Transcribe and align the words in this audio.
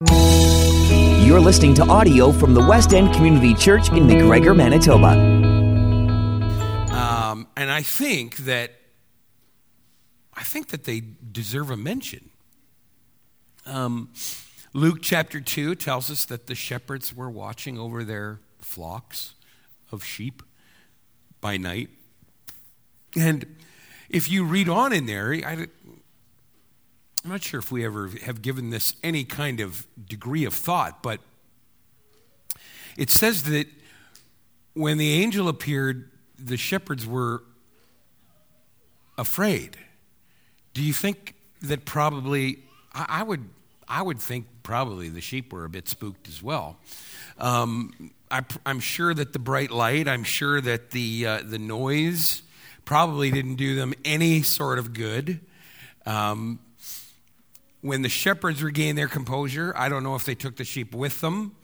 You're 0.00 1.40
listening 1.40 1.74
to 1.74 1.82
audio 1.82 2.30
from 2.30 2.54
the 2.54 2.64
West 2.64 2.92
End 2.92 3.12
Community 3.12 3.52
Church 3.52 3.88
in 3.88 4.06
McGregor, 4.06 4.54
Manitoba. 4.54 5.08
Um, 6.94 7.48
and 7.56 7.68
I 7.68 7.82
think 7.82 8.36
that 8.38 8.74
I 10.34 10.44
think 10.44 10.68
that 10.68 10.84
they 10.84 11.02
deserve 11.32 11.72
a 11.72 11.76
mention. 11.76 12.30
Um, 13.66 14.10
Luke 14.72 14.98
chapter 15.02 15.40
2 15.40 15.74
tells 15.74 16.12
us 16.12 16.24
that 16.26 16.46
the 16.46 16.54
shepherds 16.54 17.12
were 17.12 17.28
watching 17.28 17.76
over 17.76 18.04
their 18.04 18.38
flocks 18.60 19.34
of 19.90 20.04
sheep 20.04 20.44
by 21.40 21.56
night. 21.56 21.88
And 23.16 23.56
if 24.08 24.30
you 24.30 24.44
read 24.44 24.68
on 24.68 24.92
in 24.92 25.06
there, 25.06 25.32
I, 25.44 25.66
I'm 27.24 27.30
not 27.30 27.42
sure 27.42 27.58
if 27.58 27.72
we 27.72 27.84
ever 27.84 28.08
have 28.24 28.42
given 28.42 28.70
this 28.70 28.94
any 29.02 29.24
kind 29.24 29.60
of 29.60 29.86
degree 30.06 30.44
of 30.44 30.54
thought, 30.54 31.02
but 31.02 31.20
it 32.96 33.10
says 33.10 33.44
that 33.44 33.66
when 34.74 34.98
the 34.98 35.14
angel 35.14 35.48
appeared, 35.48 36.10
the 36.38 36.56
shepherds 36.56 37.06
were 37.06 37.42
afraid. 39.16 39.76
Do 40.74 40.82
you 40.82 40.92
think 40.92 41.34
that 41.62 41.84
probably, 41.84 42.60
I, 42.94 43.24
would, 43.24 43.48
I 43.88 44.02
would 44.02 44.20
think 44.20 44.46
probably 44.62 45.08
the 45.08 45.20
sheep 45.20 45.52
were 45.52 45.64
a 45.64 45.68
bit 45.68 45.88
spooked 45.88 46.28
as 46.28 46.42
well. 46.42 46.76
Um, 47.38 48.12
I, 48.30 48.44
am 48.64 48.78
sure 48.78 49.12
that 49.12 49.32
the 49.32 49.38
bright 49.40 49.72
light, 49.72 50.06
I'm 50.06 50.22
sure 50.22 50.60
that 50.60 50.92
the, 50.92 51.26
uh, 51.26 51.42
the 51.44 51.58
noise 51.58 52.42
probably 52.84 53.30
didn't 53.32 53.56
do 53.56 53.74
them 53.74 53.94
any 54.04 54.42
sort 54.42 54.78
of 54.78 54.92
good. 54.92 55.40
Um, 56.06 56.60
when 57.80 58.02
the 58.02 58.08
shepherds 58.08 58.62
regained 58.62 58.98
their 58.98 59.08
composure, 59.08 59.72
I 59.76 59.88
don't 59.88 60.02
know 60.02 60.14
if 60.14 60.24
they 60.24 60.34
took 60.34 60.56
the 60.56 60.64
sheep 60.64 60.94
with 60.94 61.20
them, 61.20 61.54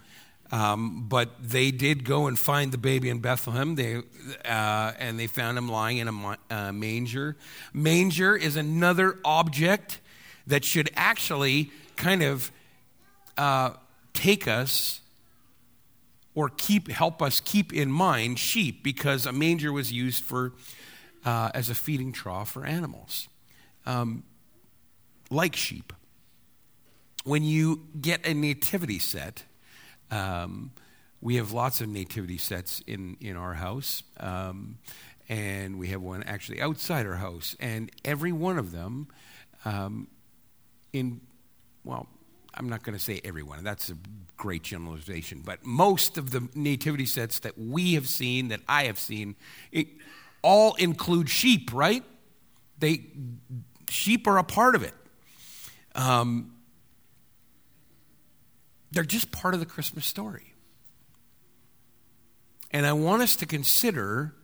um, 0.52 1.06
but 1.08 1.30
they 1.40 1.70
did 1.70 2.04
go 2.04 2.26
and 2.26 2.38
find 2.38 2.70
the 2.70 2.78
baby 2.78 3.10
in 3.10 3.18
Bethlehem. 3.18 3.74
They, 3.74 3.96
uh, 4.44 4.92
and 4.98 5.18
they 5.18 5.26
found 5.26 5.58
him 5.58 5.68
lying 5.68 5.98
in 5.98 6.08
a 6.08 6.38
uh, 6.50 6.72
manger. 6.72 7.36
Manger 7.72 8.36
is 8.36 8.56
another 8.56 9.18
object 9.24 10.00
that 10.46 10.64
should 10.64 10.90
actually 10.94 11.70
kind 11.96 12.22
of 12.22 12.52
uh, 13.36 13.70
take 14.12 14.46
us 14.46 15.00
or 16.34 16.48
keep 16.48 16.88
help 16.88 17.22
us 17.22 17.40
keep 17.40 17.72
in 17.72 17.90
mind 17.90 18.38
sheep 18.38 18.82
because 18.82 19.26
a 19.26 19.32
manger 19.32 19.72
was 19.72 19.92
used 19.92 20.24
for 20.24 20.52
uh, 21.24 21.50
as 21.54 21.70
a 21.70 21.74
feeding 21.74 22.12
trough 22.12 22.50
for 22.50 22.64
animals 22.64 23.28
um, 23.86 24.24
like 25.30 25.54
sheep 25.54 25.92
when 27.24 27.42
you 27.42 27.86
get 28.00 28.26
a 28.26 28.34
nativity 28.34 28.98
set 28.98 29.44
um, 30.10 30.70
we 31.20 31.36
have 31.36 31.52
lots 31.52 31.80
of 31.80 31.88
nativity 31.88 32.38
sets 32.38 32.82
in, 32.86 33.16
in 33.20 33.36
our 33.36 33.54
house 33.54 34.02
um, 34.20 34.78
and 35.28 35.78
we 35.78 35.88
have 35.88 36.02
one 36.02 36.22
actually 36.22 36.60
outside 36.60 37.06
our 37.06 37.16
house 37.16 37.56
and 37.58 37.90
every 38.04 38.32
one 38.32 38.58
of 38.58 38.72
them 38.72 39.08
um, 39.64 40.08
in 40.92 41.20
well 41.84 42.08
I'm 42.56 42.68
not 42.68 42.82
going 42.82 42.96
to 42.96 43.02
say 43.02 43.20
everyone, 43.24 43.64
that's 43.64 43.90
a 43.90 43.96
great 44.36 44.62
generalization, 44.62 45.42
but 45.44 45.64
most 45.64 46.18
of 46.18 46.30
the 46.30 46.48
nativity 46.54 47.06
sets 47.06 47.40
that 47.40 47.58
we 47.58 47.94
have 47.94 48.06
seen, 48.06 48.48
that 48.48 48.60
I 48.68 48.84
have 48.84 48.98
seen, 48.98 49.34
it, 49.72 49.88
all 50.42 50.74
include 50.74 51.28
sheep, 51.28 51.72
right? 51.72 52.04
They, 52.78 53.06
sheep 53.88 54.26
are 54.26 54.38
a 54.38 54.44
part 54.44 54.74
of 54.74 54.82
it. 54.82 54.94
Um, 55.94 56.53
they're 58.94 59.04
just 59.04 59.30
part 59.32 59.54
of 59.54 59.60
the 59.60 59.66
Christmas 59.66 60.06
story. 60.06 60.54
And 62.70 62.86
I 62.86 62.92
want 62.92 63.22
us 63.22 63.36
to 63.36 63.46
consider 63.46 64.34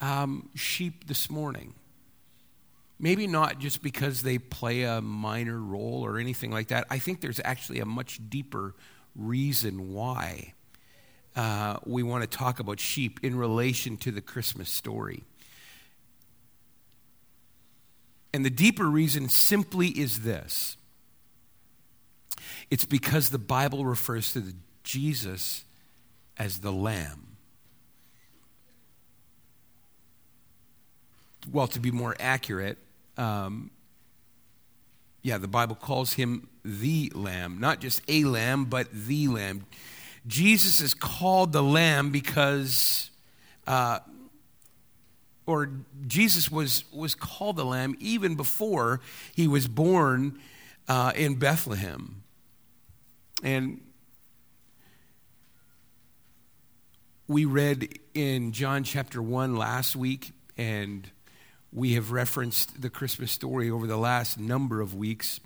um, 0.00 0.48
sheep 0.54 1.06
this 1.06 1.30
morning. 1.30 1.74
Maybe 2.98 3.26
not 3.26 3.58
just 3.58 3.82
because 3.82 4.22
they 4.22 4.38
play 4.38 4.82
a 4.82 5.00
minor 5.00 5.58
role 5.58 6.04
or 6.04 6.18
anything 6.18 6.50
like 6.50 6.68
that. 6.68 6.86
I 6.90 6.98
think 6.98 7.20
there's 7.20 7.40
actually 7.44 7.80
a 7.80 7.86
much 7.86 8.20
deeper 8.28 8.74
reason 9.16 9.92
why 9.94 10.52
uh, 11.34 11.78
we 11.86 12.02
want 12.02 12.30
to 12.30 12.38
talk 12.38 12.60
about 12.60 12.78
sheep 12.78 13.20
in 13.22 13.36
relation 13.36 13.96
to 13.98 14.10
the 14.10 14.20
Christmas 14.20 14.68
story. 14.68 15.24
And 18.32 18.44
the 18.44 18.50
deeper 18.50 18.84
reason 18.84 19.28
simply 19.28 19.88
is 19.88 20.20
this 20.20 20.76
it's 22.70 22.84
because 22.84 23.30
the 23.30 23.38
Bible 23.38 23.84
refers 23.84 24.32
to 24.34 24.54
Jesus 24.84 25.64
as 26.38 26.60
the 26.60 26.72
Lamb. 26.72 27.36
Well, 31.50 31.66
to 31.68 31.80
be 31.80 31.90
more 31.90 32.14
accurate, 32.20 32.78
um, 33.16 33.70
yeah, 35.22 35.38
the 35.38 35.48
Bible 35.48 35.74
calls 35.74 36.14
him 36.14 36.48
the 36.64 37.10
Lamb, 37.14 37.58
not 37.60 37.80
just 37.80 38.02
a 38.08 38.24
lamb, 38.24 38.66
but 38.66 38.88
the 38.92 39.28
Lamb. 39.28 39.66
Jesus 40.26 40.80
is 40.80 40.94
called 40.94 41.52
the 41.52 41.62
Lamb 41.62 42.10
because, 42.10 43.10
uh, 43.66 44.00
or 45.46 45.70
Jesus 46.06 46.50
was, 46.50 46.84
was 46.92 47.14
called 47.14 47.56
the 47.56 47.64
Lamb 47.64 47.96
even 47.98 48.34
before 48.34 49.00
he 49.34 49.48
was 49.48 49.66
born 49.66 50.38
uh, 50.88 51.12
in 51.16 51.34
Bethlehem. 51.36 52.22
And 53.42 53.80
we 57.26 57.44
read 57.46 57.98
in 58.12 58.52
John 58.52 58.84
chapter 58.84 59.22
1 59.22 59.56
last 59.56 59.96
week, 59.96 60.32
and 60.58 61.10
we 61.72 61.94
have 61.94 62.12
referenced 62.12 62.82
the 62.82 62.90
Christmas 62.90 63.32
story 63.32 63.70
over 63.70 63.86
the 63.86 63.96
last 63.96 64.38
number 64.38 64.80
of 64.80 64.94
weeks, 64.94 65.40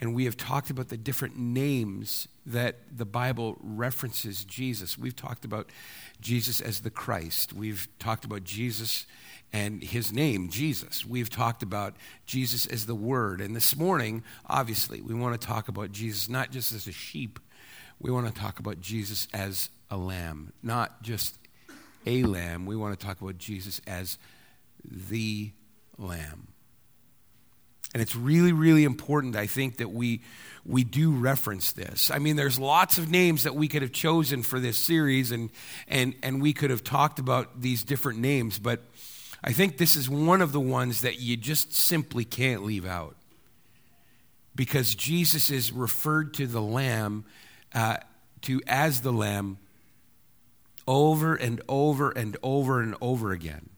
and 0.00 0.14
we 0.14 0.26
have 0.26 0.36
talked 0.36 0.70
about 0.70 0.90
the 0.90 0.96
different 0.96 1.36
names 1.36 2.28
that 2.46 2.76
the 2.96 3.04
Bible 3.04 3.56
references 3.60 4.44
Jesus. 4.44 4.96
We've 4.96 5.16
talked 5.16 5.44
about 5.44 5.70
Jesus 6.20 6.60
as 6.60 6.80
the 6.80 6.90
Christ. 6.90 7.52
We've 7.52 7.88
talked 7.98 8.24
about 8.24 8.44
Jesus 8.44 9.06
and 9.52 9.82
his 9.82 10.12
name, 10.12 10.48
Jesus. 10.48 11.04
We've 11.04 11.30
talked 11.30 11.62
about 11.62 11.96
Jesus 12.26 12.66
as 12.66 12.86
the 12.86 12.94
Word. 12.94 13.40
And 13.40 13.54
this 13.54 13.76
morning, 13.76 14.22
obviously, 14.46 15.00
we 15.00 15.14
want 15.14 15.40
to 15.40 15.46
talk 15.46 15.68
about 15.68 15.92
Jesus 15.92 16.28
not 16.28 16.50
just 16.50 16.72
as 16.72 16.86
a 16.86 16.92
sheep, 16.92 17.38
we 17.98 18.10
want 18.10 18.32
to 18.32 18.40
talk 18.40 18.58
about 18.58 18.80
Jesus 18.80 19.28
as 19.34 19.68
a 19.90 19.96
lamb, 19.96 20.52
not 20.62 21.02
just 21.02 21.36
a 22.06 22.22
lamb. 22.22 22.64
We 22.64 22.76
want 22.76 22.98
to 22.98 23.06
talk 23.06 23.20
about 23.20 23.38
Jesus 23.38 23.80
as 23.86 24.18
the 24.84 25.52
lamb. 25.98 26.48
And 27.92 28.00
it's 28.00 28.14
really, 28.14 28.52
really 28.52 28.84
important, 28.84 29.34
I 29.34 29.46
think, 29.46 29.78
that 29.78 29.88
we, 29.88 30.22
we 30.64 30.84
do 30.84 31.12
reference 31.12 31.72
this. 31.72 32.10
I 32.10 32.20
mean, 32.20 32.36
there's 32.36 32.58
lots 32.58 32.98
of 32.98 33.10
names 33.10 33.42
that 33.42 33.56
we 33.56 33.66
could 33.66 33.82
have 33.82 33.92
chosen 33.92 34.42
for 34.42 34.60
this 34.60 34.76
series, 34.76 35.32
and, 35.32 35.50
and, 35.88 36.14
and 36.22 36.40
we 36.40 36.52
could 36.52 36.70
have 36.70 36.84
talked 36.84 37.18
about 37.18 37.60
these 37.60 37.82
different 37.82 38.20
names, 38.20 38.60
but 38.60 38.84
I 39.42 39.52
think 39.52 39.78
this 39.78 39.96
is 39.96 40.08
one 40.08 40.42
of 40.42 40.52
the 40.52 40.60
ones 40.60 41.00
that 41.00 41.20
you 41.20 41.36
just 41.36 41.72
simply 41.72 42.24
can't 42.24 42.64
leave 42.64 42.86
out. 42.86 43.16
Because 44.54 44.94
Jesus 44.94 45.50
is 45.50 45.72
referred 45.72 46.34
to 46.34 46.46
the 46.46 46.60
Lamb, 46.60 47.24
uh, 47.74 47.98
to 48.42 48.60
as 48.66 49.00
the 49.00 49.12
Lamb, 49.12 49.58
over 50.86 51.34
and 51.34 51.62
over 51.68 52.10
and 52.10 52.36
over 52.42 52.82
and 52.82 52.94
over 53.00 53.32
again. 53.32 53.70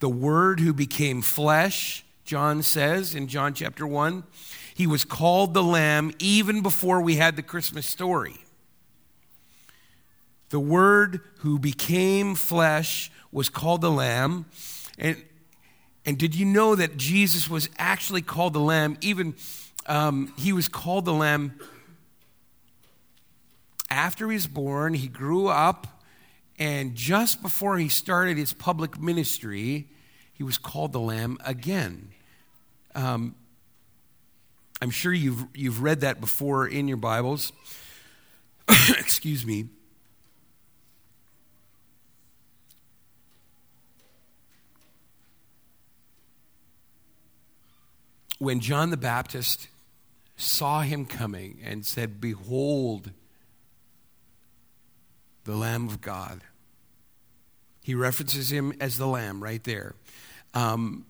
The 0.00 0.08
Word 0.08 0.60
who 0.60 0.72
became 0.72 1.22
flesh, 1.22 2.04
John 2.24 2.62
says 2.62 3.14
in 3.14 3.28
John 3.28 3.54
chapter 3.54 3.86
1, 3.86 4.24
he 4.74 4.86
was 4.86 5.04
called 5.04 5.54
the 5.54 5.62
Lamb 5.62 6.12
even 6.18 6.62
before 6.62 7.00
we 7.02 7.16
had 7.16 7.36
the 7.36 7.42
Christmas 7.42 7.86
story. 7.86 8.36
The 10.48 10.60
Word 10.60 11.20
who 11.38 11.58
became 11.58 12.34
flesh 12.34 13.12
was 13.30 13.48
called 13.48 13.80
the 13.80 13.90
Lamb. 13.90 14.46
And, 15.00 15.16
and 16.04 16.18
did 16.18 16.34
you 16.34 16.46
know 16.46 16.76
that 16.76 16.96
Jesus 16.96 17.48
was 17.48 17.68
actually 17.78 18.22
called 18.22 18.52
the 18.52 18.60
Lamb? 18.60 18.96
Even 19.00 19.34
um, 19.86 20.32
he 20.38 20.52
was 20.52 20.68
called 20.68 21.06
the 21.06 21.12
Lamb 21.12 21.58
after 23.90 24.28
he 24.28 24.34
was 24.34 24.46
born. 24.46 24.94
He 24.94 25.08
grew 25.08 25.48
up 25.48 26.00
and 26.60 26.94
just 26.94 27.40
before 27.40 27.78
he 27.78 27.88
started 27.88 28.36
his 28.36 28.52
public 28.52 29.00
ministry, 29.00 29.88
he 30.34 30.42
was 30.42 30.58
called 30.58 30.92
the 30.92 31.00
Lamb 31.00 31.38
again. 31.42 32.10
Um, 32.94 33.34
I'm 34.82 34.90
sure 34.90 35.12
you've, 35.12 35.46
you've 35.54 35.82
read 35.82 36.02
that 36.02 36.20
before 36.20 36.66
in 36.66 36.86
your 36.86 36.98
Bibles. 36.98 37.52
Excuse 38.68 39.46
me. 39.46 39.70
When 48.40 48.60
John 48.60 48.88
the 48.88 48.96
Baptist 48.96 49.68
saw 50.34 50.80
him 50.80 51.04
coming 51.04 51.60
and 51.62 51.84
said, 51.84 52.22
Behold, 52.22 53.10
the 55.44 55.54
Lamb 55.54 55.86
of 55.88 56.00
God. 56.00 56.40
He 57.82 57.94
references 57.94 58.50
him 58.50 58.72
as 58.80 58.96
the 58.96 59.06
Lamb 59.06 59.42
right 59.42 59.62
there. 59.64 59.94
Um, 60.54 61.04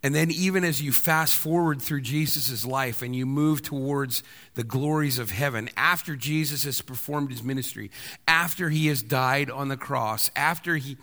and 0.00 0.14
then, 0.14 0.30
even 0.30 0.62
as 0.62 0.80
you 0.80 0.92
fast 0.92 1.36
forward 1.36 1.82
through 1.82 2.02
Jesus' 2.02 2.64
life 2.64 3.02
and 3.02 3.16
you 3.16 3.26
move 3.26 3.62
towards 3.62 4.22
the 4.54 4.62
glories 4.62 5.18
of 5.18 5.32
heaven, 5.32 5.68
after 5.76 6.14
Jesus 6.14 6.62
has 6.62 6.80
performed 6.80 7.32
his 7.32 7.42
ministry, 7.42 7.90
after 8.28 8.68
he 8.68 8.86
has 8.86 9.02
died 9.02 9.50
on 9.50 9.66
the 9.66 9.76
cross, 9.76 10.30
after 10.36 10.76
he, 10.76 10.96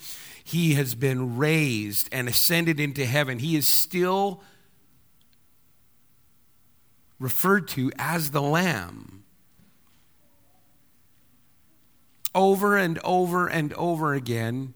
he 0.45 0.75
has 0.75 0.95
been 0.95 1.35
raised 1.35 2.07
and 2.13 2.29
ascended 2.29 2.79
into 2.79 3.05
heaven, 3.05 3.39
he 3.39 3.57
is 3.57 3.67
still 3.67 4.41
referred 7.19 7.67
to 7.69 7.91
as 7.97 8.31
the 8.31 8.41
Lamb. 8.41 9.25
Over 12.33 12.77
and 12.77 12.97
over 13.03 13.47
and 13.47 13.73
over 13.73 14.13
again, 14.13 14.73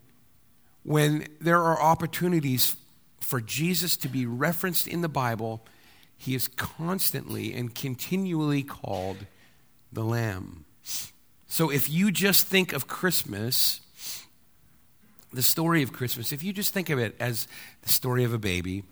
when 0.84 1.26
there 1.40 1.62
are 1.62 1.82
opportunities 1.82 2.76
for 3.22 3.42
Jesus 3.42 3.98
to 3.98 4.08
be 4.08 4.26
referenced 4.26 4.88
in 4.88 5.02
the 5.02 5.10
Bible, 5.10 5.62
he 6.18 6.36
is 6.36 6.48
constantly 6.48 7.54
and 7.54 7.74
continually 7.74 8.64
called 8.64 9.26
the 9.92 10.04
Lamb. 10.04 10.66
So 11.48 11.70
if 11.70 11.90
you 11.90 12.12
just 12.12 12.46
think 12.46 12.74
of 12.74 12.88
Christmas, 12.88 13.82
the 15.34 15.42
story 15.42 15.82
of 15.82 15.94
Christmas, 15.94 16.32
if 16.32 16.44
you 16.44 16.54
just 16.54 16.74
think 16.74 16.90
of 16.90 17.00
it 17.00 17.16
as 17.20 17.48
the 17.82 17.90
story 17.90 18.24
of 18.24 18.34
a 18.34 18.38
baby, 18.38 18.84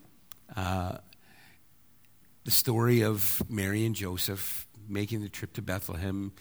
uh, 0.55 0.97
the 2.45 2.51
story 2.51 3.01
of 3.01 3.43
Mary 3.49 3.85
and 3.85 3.93
Joseph 3.93 4.65
making 4.87 5.21
the 5.21 5.29
trip 5.29 5.53
to 5.53 5.61
Bethlehem, 5.61 6.31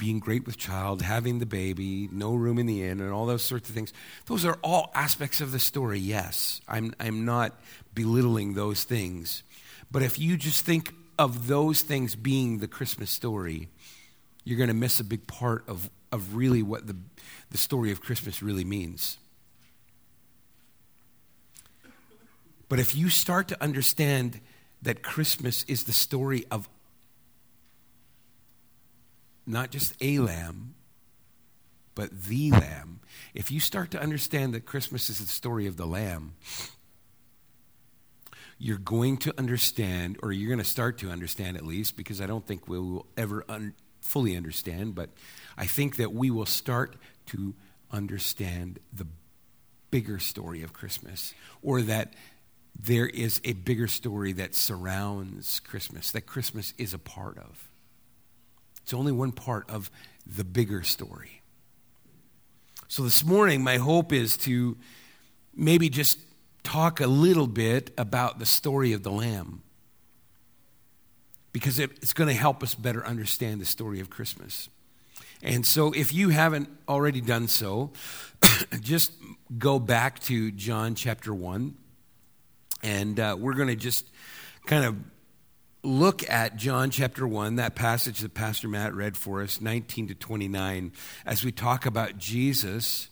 being 0.00 0.18
great 0.18 0.46
with 0.46 0.56
child, 0.56 1.02
having 1.02 1.38
the 1.38 1.46
baby, 1.46 2.08
no 2.10 2.34
room 2.34 2.58
in 2.58 2.66
the 2.66 2.82
inn, 2.82 3.00
and 3.00 3.12
all 3.12 3.26
those 3.26 3.42
sorts 3.42 3.68
of 3.68 3.74
things. 3.74 3.92
Those 4.26 4.44
are 4.46 4.58
all 4.64 4.90
aspects 4.94 5.40
of 5.40 5.52
the 5.52 5.58
story, 5.58 6.00
yes. 6.00 6.60
I'm, 6.66 6.94
I'm 6.98 7.24
not 7.24 7.60
belittling 7.94 8.54
those 8.54 8.82
things. 8.82 9.44
But 9.92 10.02
if 10.02 10.18
you 10.18 10.36
just 10.38 10.64
think 10.64 10.94
of 11.18 11.46
those 11.46 11.82
things 11.82 12.16
being 12.16 12.58
the 12.58 12.66
Christmas 12.66 13.10
story, 13.10 13.68
you're 14.42 14.56
going 14.56 14.68
to 14.68 14.74
miss 14.74 14.98
a 14.98 15.04
big 15.04 15.26
part 15.26 15.68
of, 15.68 15.90
of 16.10 16.34
really 16.34 16.62
what 16.62 16.86
the, 16.86 16.96
the 17.50 17.58
story 17.58 17.92
of 17.92 18.00
Christmas 18.00 18.42
really 18.42 18.64
means. 18.64 19.18
But 22.70 22.78
if 22.78 22.96
you 22.96 23.10
start 23.10 23.48
to 23.48 23.62
understand 23.62 24.40
that 24.80 25.02
Christmas 25.02 25.64
is 25.64 25.84
the 25.84 25.92
story 25.92 26.46
of 26.50 26.70
not 29.50 29.70
just 29.70 29.94
a 30.00 30.18
lamb, 30.18 30.74
but 31.94 32.10
the 32.22 32.50
lamb. 32.52 33.00
If 33.34 33.50
you 33.50 33.60
start 33.60 33.90
to 33.90 34.00
understand 34.00 34.54
that 34.54 34.64
Christmas 34.64 35.10
is 35.10 35.18
the 35.18 35.26
story 35.26 35.66
of 35.66 35.76
the 35.76 35.86
lamb, 35.86 36.34
you're 38.58 38.78
going 38.78 39.16
to 39.18 39.34
understand, 39.38 40.18
or 40.22 40.32
you're 40.32 40.48
going 40.48 40.62
to 40.62 40.64
start 40.64 40.98
to 40.98 41.10
understand 41.10 41.56
at 41.56 41.66
least, 41.66 41.96
because 41.96 42.20
I 42.20 42.26
don't 42.26 42.46
think 42.46 42.68
we 42.68 42.78
will 42.78 43.06
ever 43.16 43.44
un- 43.48 43.74
fully 44.00 44.36
understand, 44.36 44.94
but 44.94 45.10
I 45.56 45.66
think 45.66 45.96
that 45.96 46.12
we 46.12 46.30
will 46.30 46.46
start 46.46 46.96
to 47.26 47.54
understand 47.90 48.78
the 48.92 49.06
bigger 49.90 50.18
story 50.18 50.62
of 50.62 50.72
Christmas, 50.72 51.34
or 51.62 51.82
that 51.82 52.14
there 52.78 53.08
is 53.08 53.40
a 53.44 53.54
bigger 53.54 53.88
story 53.88 54.32
that 54.34 54.54
surrounds 54.54 55.60
Christmas, 55.60 56.12
that 56.12 56.22
Christmas 56.22 56.72
is 56.78 56.94
a 56.94 56.98
part 56.98 57.38
of. 57.38 57.69
It's 58.90 58.94
only 58.96 59.12
one 59.12 59.30
part 59.30 59.70
of 59.70 59.88
the 60.26 60.42
bigger 60.42 60.82
story. 60.82 61.42
So 62.88 63.04
this 63.04 63.24
morning, 63.24 63.62
my 63.62 63.76
hope 63.76 64.12
is 64.12 64.36
to 64.38 64.76
maybe 65.54 65.88
just 65.88 66.18
talk 66.64 66.98
a 66.98 67.06
little 67.06 67.46
bit 67.46 67.92
about 67.96 68.40
the 68.40 68.46
story 68.46 68.92
of 68.92 69.04
the 69.04 69.12
Lamb 69.12 69.62
because 71.52 71.78
it's 71.78 72.12
going 72.12 72.26
to 72.26 72.34
help 72.34 72.64
us 72.64 72.74
better 72.74 73.06
understand 73.06 73.60
the 73.60 73.64
story 73.64 74.00
of 74.00 74.10
Christmas. 74.10 74.68
And 75.40 75.64
so, 75.64 75.92
if 75.92 76.12
you 76.12 76.30
haven't 76.30 76.68
already 76.88 77.20
done 77.20 77.46
so, 77.46 77.92
just 78.80 79.12
go 79.56 79.78
back 79.78 80.18
to 80.24 80.50
John 80.50 80.96
chapter 80.96 81.32
1, 81.32 81.76
and 82.82 83.20
uh, 83.20 83.36
we're 83.38 83.54
going 83.54 83.68
to 83.68 83.76
just 83.76 84.10
kind 84.66 84.84
of 84.84 84.96
look 85.82 86.28
at 86.28 86.56
John 86.56 86.90
chapter 86.90 87.26
1, 87.26 87.56
that 87.56 87.74
passage 87.74 88.20
that 88.20 88.34
Pastor 88.34 88.68
Matt 88.68 88.94
read 88.94 89.16
for 89.16 89.42
us, 89.42 89.60
19 89.60 90.08
to 90.08 90.14
29, 90.14 90.92
as 91.24 91.44
we 91.44 91.52
talk 91.52 91.86
about 91.86 92.18
Jesus 92.18 93.08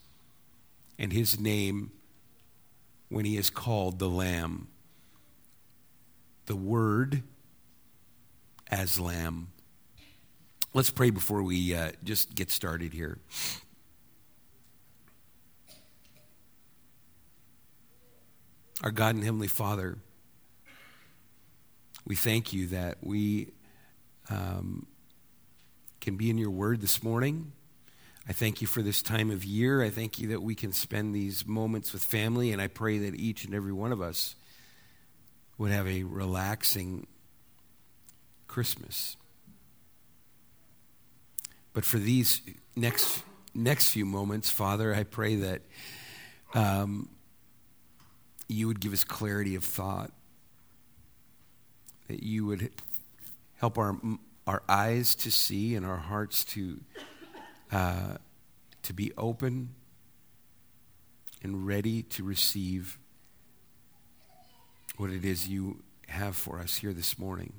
and 0.99 1.13
his 1.13 1.41
name 1.41 1.93
when 3.09 3.25
he 3.25 3.37
is 3.37 3.51
called 3.51 3.99
the 3.99 4.09
Lamb. 4.09 4.69
The 6.47 6.57
Word 6.57 7.23
as 8.71 8.99
Lamb. 8.99 9.49
Let's 10.75 10.91
pray 10.91 11.11
before 11.11 11.43
we 11.43 11.75
uh, 11.75 11.93
just 12.05 12.35
get 12.35 12.51
started 12.51 12.93
here. 12.93 13.19
Our 18.83 18.91
God 18.91 19.17
and 19.17 19.25
Heavenly 19.25 19.49
Father, 19.49 19.99
we 22.09 22.17
thank 22.17 22.55
you 22.55 22.69
that 22.69 22.97
we 23.03 23.53
um, 24.31 24.87
can 26.01 26.17
be 26.17 26.31
in 26.31 26.39
your 26.39 26.51
word 26.51 26.81
this 26.81 27.03
morning. 27.03 27.53
I 28.27 28.33
thank 28.33 28.63
you 28.63 28.67
for 28.67 28.81
this 28.81 29.03
time 29.03 29.31
of 29.31 29.45
year. 29.45 29.83
I 29.83 29.91
thank 29.91 30.19
you 30.19 30.29
that 30.29 30.43
we 30.43 30.55
can 30.55 30.73
spend 30.73 31.15
these 31.15 31.47
moments 31.47 31.93
with 31.93 32.03
family, 32.03 32.51
and 32.51 32.63
I 32.63 32.67
pray 32.67 32.97
that 32.99 33.15
each 33.15 33.45
and 33.45 33.55
every 33.55 33.73
one 33.73 33.93
of 33.93 34.01
us 34.01 34.37
would 35.59 35.71
have 35.71 35.87
a 35.87 36.03
relaxing 36.05 37.07
Christmas. 38.47 39.19
But 41.75 41.85
for 41.85 41.99
these 41.99 42.41
next 42.75 43.23
next 43.55 43.91
few 43.91 44.07
moments, 44.07 44.49
Father, 44.49 44.95
I 44.95 45.03
pray 45.03 45.37
that 45.37 45.63
um, 46.55 47.11
you 48.49 48.67
would 48.67 48.81
give 48.81 48.95
us 48.95 49.05
clarity 49.05 49.55
of 49.57 49.65
thought 49.65 50.11
that 52.09 52.23
you 52.23 52.47
would 52.47 52.71
help 53.57 53.79
our, 53.79 53.97
our 54.47 54.63
eyes 54.69 55.15
to 55.15 55.31
see 55.31 55.75
and 55.75 55.87
our 55.87 55.97
hearts 55.97 56.45
to, 56.45 56.81
uh, 57.71 58.15
to 58.83 58.93
be 58.93 59.13
open 59.17 59.75
and 61.43 61.67
ready 61.67 62.03
to 62.03 62.25
receive 62.25 62.99
what 64.97 65.11
it 65.11 65.25
is 65.25 65.49
you 65.49 65.83
have 66.09 66.35
for 66.35 66.59
us 66.59 66.79
here 66.79 66.93
this 66.93 67.19
morning. 67.19 67.53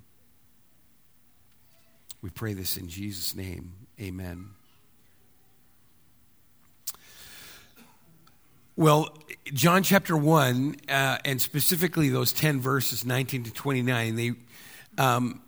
We 2.21 2.29
pray 2.29 2.53
this 2.53 2.75
in 2.75 2.89
Jesus' 2.89 3.33
name. 3.33 3.73
Amen. 3.99 4.49
Well, 8.79 9.09
John 9.51 9.83
chapter 9.83 10.15
1, 10.15 10.77
uh, 10.87 11.17
and 11.25 11.41
specifically 11.41 12.07
those 12.07 12.31
10 12.31 12.61
verses, 12.61 13.03
19 13.03 13.43
to 13.43 13.51
29, 13.51 14.15
they, 14.15 14.31
um, 14.97 15.41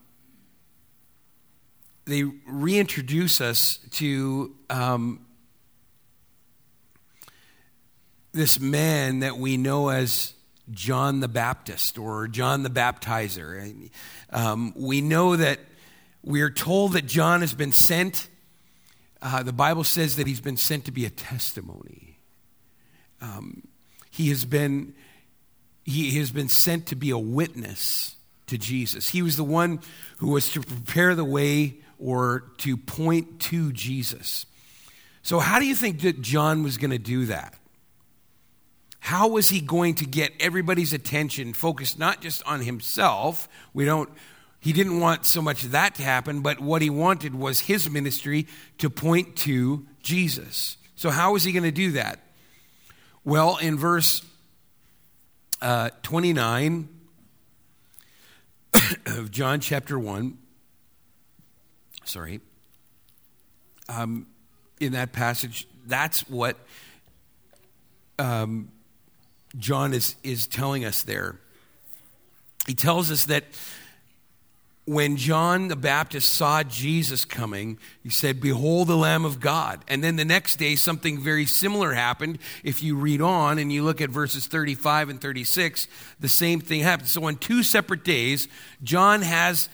they 2.04 2.24
reintroduce 2.46 3.40
us 3.40 3.80
to 3.92 4.54
um, 4.70 5.26
this 8.34 8.60
man 8.60 9.20
that 9.20 9.38
we 9.38 9.56
know 9.56 9.88
as 9.88 10.34
John 10.70 11.22
the 11.22 11.30
Baptist 11.30 11.98
or 11.98 12.28
John 12.28 12.64
the 12.64 12.70
Baptizer. 12.70 13.90
Um, 14.32 14.74
we 14.76 15.00
know 15.00 15.38
that 15.38 15.60
we 16.22 16.42
are 16.42 16.52
told 16.52 16.92
that 16.94 17.06
John 17.06 17.40
has 17.40 17.54
been 17.54 17.72
sent. 17.72 18.28
Uh, 19.22 19.42
the 19.42 19.54
Bible 19.54 19.86
says 19.86 20.18
that 20.18 20.28
he's 20.28 20.42
been 20.42 20.58
sent 20.58 20.84
to 20.84 20.92
be 20.92 21.06
a 21.06 21.10
testimony. 21.10 22.11
Um, 23.22 23.68
he 24.10 24.30
has 24.30 24.46
been 24.46 24.94
he 25.84 26.18
has 26.20 26.32
been 26.32 26.50
sent 26.50 26.88
to 26.88 26.96
be 26.96 27.10
a 27.10 27.18
witness 27.18 28.16
to 28.48 28.58
Jesus. 28.58 29.10
He 29.10 29.22
was 29.22 29.38
the 29.38 29.44
one 29.44 29.80
who 30.18 30.30
was 30.30 30.51
to 30.51 30.62
prepare 30.62 31.16
the 31.16 31.25
way 31.25 31.78
or 31.98 32.46
to 32.58 32.78
point 32.78 33.40
to 33.40 33.72
Jesus. 33.72 34.46
So, 35.24 35.40
how 35.40 35.60
do 35.60 35.66
you 35.66 35.75
think 35.75 36.01
that 36.01 36.22
John 36.22 36.63
was 36.63 36.78
going 36.78 36.92
to 36.92 36.98
do 36.98 37.28
that? 37.28 37.56
How 39.00 39.28
was 39.28 39.50
he 39.50 39.62
going 39.62 39.96
to 39.96 40.06
get 40.06 40.32
everybody's 40.40 40.94
attention 40.94 41.54
focused 41.54 41.98
not 41.98 42.22
just 42.22 42.44
on 42.46 42.62
himself? 42.62 43.48
We 43.74 43.86
don't 43.86 44.10
he 44.60 44.74
didn't 44.74 45.00
want 45.00 45.25
so 45.25 45.42
much 45.42 45.63
of 45.63 45.72
that 45.72 45.96
to 45.96 46.04
happen, 46.04 46.42
but 46.42 46.60
what 46.60 46.84
he 46.84 46.92
wanted 46.92 47.34
was 47.34 47.62
his 47.62 47.90
ministry 47.90 48.48
to 48.78 48.92
point 48.92 49.36
to 49.38 49.88
Jesus. 50.04 50.78
So, 50.96 51.10
how 51.10 51.34
was 51.34 51.44
he 51.44 51.51
going 51.51 51.63
to 51.63 51.72
do 51.72 51.94
that? 51.94 52.20
Well, 53.24 53.58
in 53.58 53.78
verse 53.78 54.24
uh, 55.62 55.92
29, 56.01 56.90
of 59.06 59.30
John 59.30 59.60
chapter 59.60 60.00
1, 60.00 60.40
sorry, 62.04 62.42
um, 63.88 64.25
in 64.80 64.94
that 64.94 65.12
passage, 65.12 65.68
that's 65.86 66.28
what 66.28 66.58
um, 68.18 68.72
John 69.56 69.94
is, 69.94 70.16
is 70.24 70.48
telling 70.48 70.84
us 70.84 71.04
there. 71.04 71.36
He 72.66 72.74
tells 72.74 73.12
us 73.12 73.25
that 73.25 73.44
when 74.92 75.16
John 75.16 75.70
the 75.70 75.78
Baptist 75.78 76.34
saw 76.34 76.64
Jesus 76.64 77.24
coming, 77.24 77.80
he 78.04 78.10
said, 78.10 78.42
Behold 78.42 78.90
the 78.90 78.98
Lamb 78.98 79.24
of 79.24 79.40
God. 79.40 79.86
And 79.88 80.04
then 80.04 80.18
the 80.18 80.26
next 80.26 80.58
day, 80.58 80.76
something 80.76 81.18
very 81.18 81.46
similar 81.46 81.94
happened. 81.94 82.40
If 82.62 82.84
you 82.84 82.98
read 82.98 83.22
on 83.22 83.58
and 83.58 83.72
you 83.72 83.84
look 83.84 84.02
at 84.02 84.10
verses 84.10 84.48
35 84.48 85.08
and 85.08 85.22
36, 85.22 85.88
the 86.20 86.28
same 86.28 86.60
thing 86.60 86.82
happened. 86.82 87.08
So, 87.08 87.24
on 87.24 87.38
two 87.38 87.64
separate 87.64 88.04
days, 88.04 88.50
John 88.84 89.22
has 89.22 89.70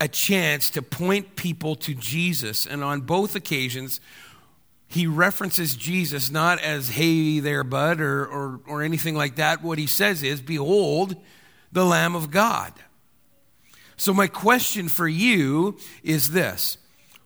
a 0.00 0.08
chance 0.08 0.68
to 0.70 0.82
point 0.82 1.36
people 1.36 1.76
to 1.76 1.94
Jesus. 1.94 2.66
And 2.66 2.82
on 2.82 3.02
both 3.02 3.36
occasions, 3.36 4.00
he 4.88 5.06
references 5.06 5.76
Jesus 5.76 6.28
not 6.28 6.58
as, 6.58 6.88
hey 6.88 7.38
there, 7.38 7.62
bud, 7.62 8.00
or, 8.00 8.26
or, 8.26 8.60
or 8.66 8.82
anything 8.82 9.14
like 9.14 9.36
that. 9.36 9.62
What 9.62 9.78
he 9.78 9.86
says 9.86 10.24
is, 10.24 10.40
Behold 10.40 11.14
the 11.70 11.84
Lamb 11.84 12.16
of 12.16 12.32
God. 12.32 12.72
So, 13.96 14.12
my 14.12 14.26
question 14.26 14.88
for 14.88 15.08
you 15.08 15.78
is 16.02 16.30
this 16.30 16.78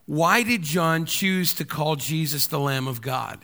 Why 0.07 0.43
did 0.43 0.63
John 0.63 1.05
choose 1.05 1.53
to 1.55 1.65
call 1.65 1.97
Jesus 1.97 2.47
the 2.47 2.61
Lamb 2.61 2.87
of 2.87 3.01
God? 3.01 3.41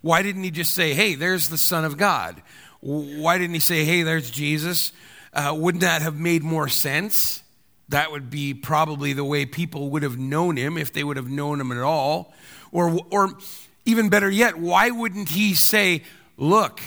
Why 0.00 0.22
didn't 0.22 0.44
he 0.44 0.50
just 0.50 0.74
say, 0.74 0.94
hey, 0.94 1.14
there's 1.14 1.48
the 1.48 1.58
Son 1.58 1.84
of 1.84 1.96
God? 1.96 2.40
Why 2.80 3.38
didn't 3.38 3.54
he 3.54 3.60
say, 3.60 3.84
hey, 3.84 4.02
there's 4.02 4.30
Jesus? 4.30 4.92
Uh, 5.32 5.54
wouldn't 5.56 5.82
that 5.82 6.02
have 6.02 6.18
made 6.18 6.42
more 6.42 6.68
sense? 6.68 7.42
That 7.88 8.12
would 8.12 8.30
be 8.30 8.54
probably 8.54 9.12
the 9.12 9.24
way 9.24 9.46
people 9.46 9.90
would 9.90 10.02
have 10.02 10.18
known 10.18 10.56
him 10.56 10.78
if 10.78 10.92
they 10.92 11.02
would 11.02 11.16
have 11.16 11.28
known 11.28 11.60
him 11.60 11.72
at 11.72 11.78
all. 11.78 12.32
Or, 12.70 13.00
or 13.10 13.36
even 13.84 14.08
better 14.08 14.30
yet, 14.30 14.56
why 14.56 14.90
wouldn't 14.90 15.30
he 15.30 15.54
say, 15.54 16.04
look, 16.36 16.80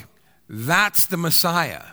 that's 0.48 1.08
the 1.08 1.18
Messiah? 1.18 1.84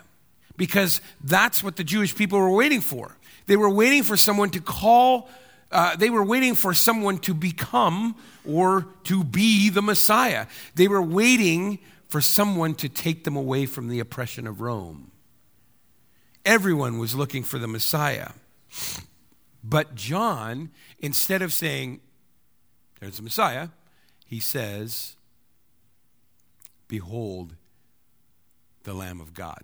Because 0.55 1.01
that's 1.23 1.63
what 1.63 1.75
the 1.75 1.83
Jewish 1.83 2.15
people 2.15 2.39
were 2.39 2.51
waiting 2.51 2.81
for. 2.81 3.15
They 3.49 3.57
were 3.57 3.71
waiting 3.71 4.03
for 4.03 4.15
someone 4.15 4.51
to 4.51 4.61
call, 4.61 5.27
uh, 5.71 5.95
they 5.95 6.11
were 6.11 6.23
waiting 6.23 6.53
for 6.53 6.71
someone 6.71 7.17
to 7.17 7.33
become 7.33 8.15
or 8.47 8.85
to 9.05 9.23
be 9.23 9.71
the 9.71 9.81
Messiah. 9.81 10.45
They 10.75 10.87
were 10.87 11.01
waiting 11.01 11.79
for 12.09 12.21
someone 12.21 12.75
to 12.75 12.87
take 12.87 13.23
them 13.23 13.35
away 13.35 13.65
from 13.65 13.87
the 13.87 13.99
oppression 13.99 14.45
of 14.45 14.61
Rome. 14.61 15.09
Everyone 16.45 16.99
was 16.99 17.15
looking 17.15 17.41
for 17.41 17.57
the 17.57 17.67
Messiah. 17.67 18.33
But 19.63 19.95
John, 19.95 20.69
instead 20.99 21.41
of 21.41 21.51
saying, 21.51 22.01
There's 22.99 23.17
the 23.17 23.23
Messiah, 23.23 23.69
he 24.27 24.39
says, 24.39 25.15
Behold 26.87 27.55
the 28.83 28.93
Lamb 28.93 29.19
of 29.19 29.33
God. 29.33 29.63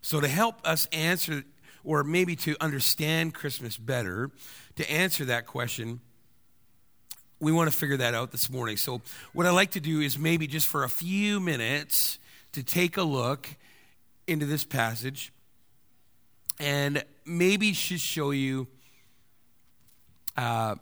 So, 0.00 0.20
to 0.20 0.28
help 0.28 0.56
us 0.64 0.86
answer 0.92 1.44
or 1.84 2.04
maybe 2.04 2.36
to 2.36 2.56
understand 2.60 3.34
Christmas 3.34 3.76
better, 3.76 4.30
to 4.76 4.90
answer 4.90 5.24
that 5.26 5.46
question, 5.46 6.00
we 7.40 7.50
want 7.50 7.70
to 7.70 7.76
figure 7.76 7.96
that 7.96 8.14
out 8.14 8.30
this 8.30 8.48
morning. 8.48 8.76
So, 8.76 9.02
what 9.32 9.46
I'd 9.46 9.50
like 9.50 9.72
to 9.72 9.80
do 9.80 10.00
is 10.00 10.18
maybe 10.18 10.46
just 10.46 10.68
for 10.68 10.84
a 10.84 10.88
few 10.88 11.40
minutes 11.40 12.18
to 12.52 12.62
take 12.62 12.96
a 12.96 13.02
look 13.02 13.48
into 14.26 14.46
this 14.46 14.64
passage 14.64 15.32
and 16.60 17.04
maybe 17.24 17.72
just 17.72 18.04
show 18.04 18.30
you. 18.30 18.68
Uh, 20.36 20.76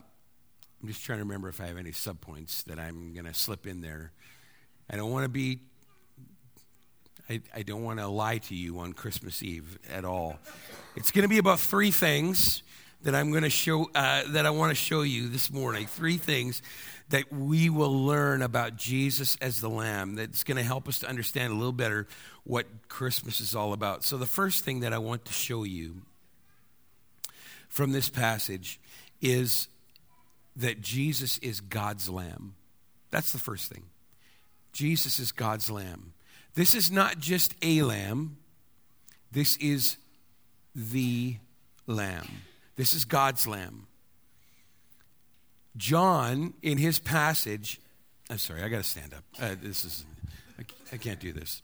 I'm 0.82 0.88
just 0.88 1.04
trying 1.04 1.18
to 1.18 1.24
remember 1.24 1.48
if 1.48 1.60
I 1.60 1.66
have 1.66 1.78
any 1.78 1.90
subpoints 1.92 2.64
that 2.64 2.78
I'm 2.78 3.12
going 3.12 3.26
to 3.26 3.34
slip 3.34 3.66
in 3.66 3.80
there. 3.80 4.12
I 4.88 4.96
don't 4.96 5.10
want 5.10 5.24
to 5.24 5.28
be 5.28 5.60
I, 7.30 7.40
I 7.54 7.62
don't 7.62 7.84
want 7.84 8.00
to 8.00 8.08
lie 8.08 8.38
to 8.38 8.56
you 8.56 8.80
on 8.80 8.92
Christmas 8.92 9.40
Eve 9.40 9.78
at 9.88 10.04
all. 10.04 10.36
It's 10.96 11.12
going 11.12 11.22
to 11.22 11.28
be 11.28 11.38
about 11.38 11.60
three 11.60 11.92
things 11.92 12.64
that 13.02 13.14
I'm 13.14 13.30
going 13.30 13.44
to 13.44 13.50
show, 13.50 13.88
uh, 13.94 14.24
that 14.32 14.46
I 14.46 14.50
want 14.50 14.70
to 14.70 14.74
show 14.74 15.02
you 15.02 15.28
this 15.28 15.52
morning. 15.52 15.86
Three 15.86 16.16
things 16.16 16.60
that 17.10 17.32
we 17.32 17.70
will 17.70 18.04
learn 18.04 18.42
about 18.42 18.74
Jesus 18.74 19.36
as 19.40 19.60
the 19.60 19.70
Lamb 19.70 20.16
that's 20.16 20.42
going 20.42 20.56
to 20.56 20.64
help 20.64 20.88
us 20.88 20.98
to 20.98 21.08
understand 21.08 21.52
a 21.52 21.56
little 21.56 21.72
better 21.72 22.08
what 22.42 22.66
Christmas 22.88 23.40
is 23.40 23.54
all 23.54 23.72
about. 23.72 24.02
So, 24.02 24.16
the 24.16 24.26
first 24.26 24.64
thing 24.64 24.80
that 24.80 24.92
I 24.92 24.98
want 24.98 25.24
to 25.26 25.32
show 25.32 25.62
you 25.62 26.02
from 27.68 27.92
this 27.92 28.08
passage 28.08 28.80
is 29.20 29.68
that 30.56 30.80
Jesus 30.80 31.38
is 31.38 31.60
God's 31.60 32.08
Lamb. 32.08 32.56
That's 33.12 33.30
the 33.30 33.38
first 33.38 33.70
thing. 33.70 33.84
Jesus 34.72 35.20
is 35.20 35.30
God's 35.30 35.70
Lamb. 35.70 36.12
This 36.54 36.74
is 36.74 36.90
not 36.90 37.18
just 37.18 37.54
a 37.62 37.82
lamb, 37.82 38.38
this 39.30 39.56
is 39.58 39.96
the 40.74 41.36
lamb. 41.86 42.26
This 42.76 42.94
is 42.94 43.04
God's 43.04 43.46
lamb. 43.46 43.86
John, 45.76 46.54
in 46.62 46.78
his 46.78 46.98
passage, 46.98 47.80
I'm 48.28 48.38
sorry, 48.38 48.62
I 48.62 48.68
got 48.68 48.78
to 48.78 48.82
stand 48.88 49.14
up. 49.14 49.22
Uh, 49.40 49.54
this 49.60 49.84
is, 49.84 50.04
I, 50.58 50.64
I 50.92 50.96
can't 50.96 51.20
do 51.20 51.32
this. 51.32 51.62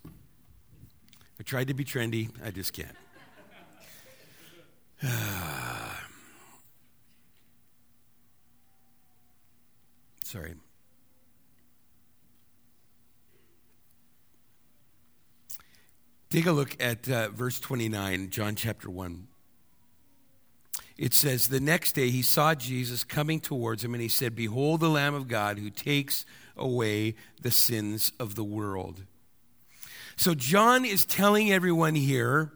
I 1.38 1.42
tried 1.42 1.68
to 1.68 1.74
be 1.74 1.84
trendy, 1.84 2.30
I 2.44 2.50
just 2.50 2.72
can't. 2.72 2.96
sorry. 10.24 10.54
Take 16.28 16.46
a 16.46 16.52
look 16.52 16.76
at 16.82 17.08
uh, 17.08 17.28
verse 17.28 17.60
29, 17.60 18.30
John 18.30 18.56
chapter 18.56 18.90
1. 18.90 19.28
It 20.98 21.14
says, 21.14 21.48
The 21.48 21.60
next 21.60 21.92
day 21.92 22.10
he 22.10 22.22
saw 22.22 22.54
Jesus 22.54 23.04
coming 23.04 23.38
towards 23.38 23.84
him, 23.84 23.94
and 23.94 24.02
he 24.02 24.08
said, 24.08 24.34
Behold 24.34 24.80
the 24.80 24.88
Lamb 24.88 25.14
of 25.14 25.28
God 25.28 25.58
who 25.58 25.70
takes 25.70 26.24
away 26.56 27.14
the 27.42 27.52
sins 27.52 28.12
of 28.18 28.34
the 28.34 28.42
world. 28.42 29.04
So 30.16 30.34
John 30.34 30.84
is 30.84 31.04
telling 31.04 31.52
everyone 31.52 31.94
here 31.94 32.50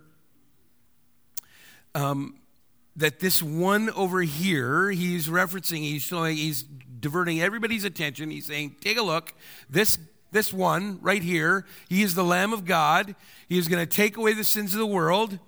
um, 1.95 2.41
that 2.97 3.21
this 3.21 3.41
one 3.43 3.91
over 3.91 4.23
here, 4.23 4.91
he's 4.91 5.29
referencing, 5.29 5.79
he's 5.79 6.03
showing, 6.03 6.37
he's 6.37 6.63
diverting 6.63 7.41
everybody's 7.41 7.85
attention. 7.85 8.31
He's 8.31 8.47
saying, 8.47 8.77
Take 8.81 8.99
a 8.99 9.03
look. 9.03 9.35
This 9.69 9.99
this 10.33 10.53
one 10.53 10.99
right 11.01 11.23
here, 11.23 11.67
he 11.89 12.03
is 12.03 12.15
the 12.15 12.25
Lamb 12.25 12.53
of 12.53 12.65
God. 12.65 13.15
He 13.49 13.59
is 13.59 13.69
going 13.69 13.85
to 13.85 13.97
take 13.97 14.17
away 14.17 14.33
the 14.33 14.45
sins 14.45 14.73
of 14.73 14.79
the 14.79 14.87
world. 14.87 15.39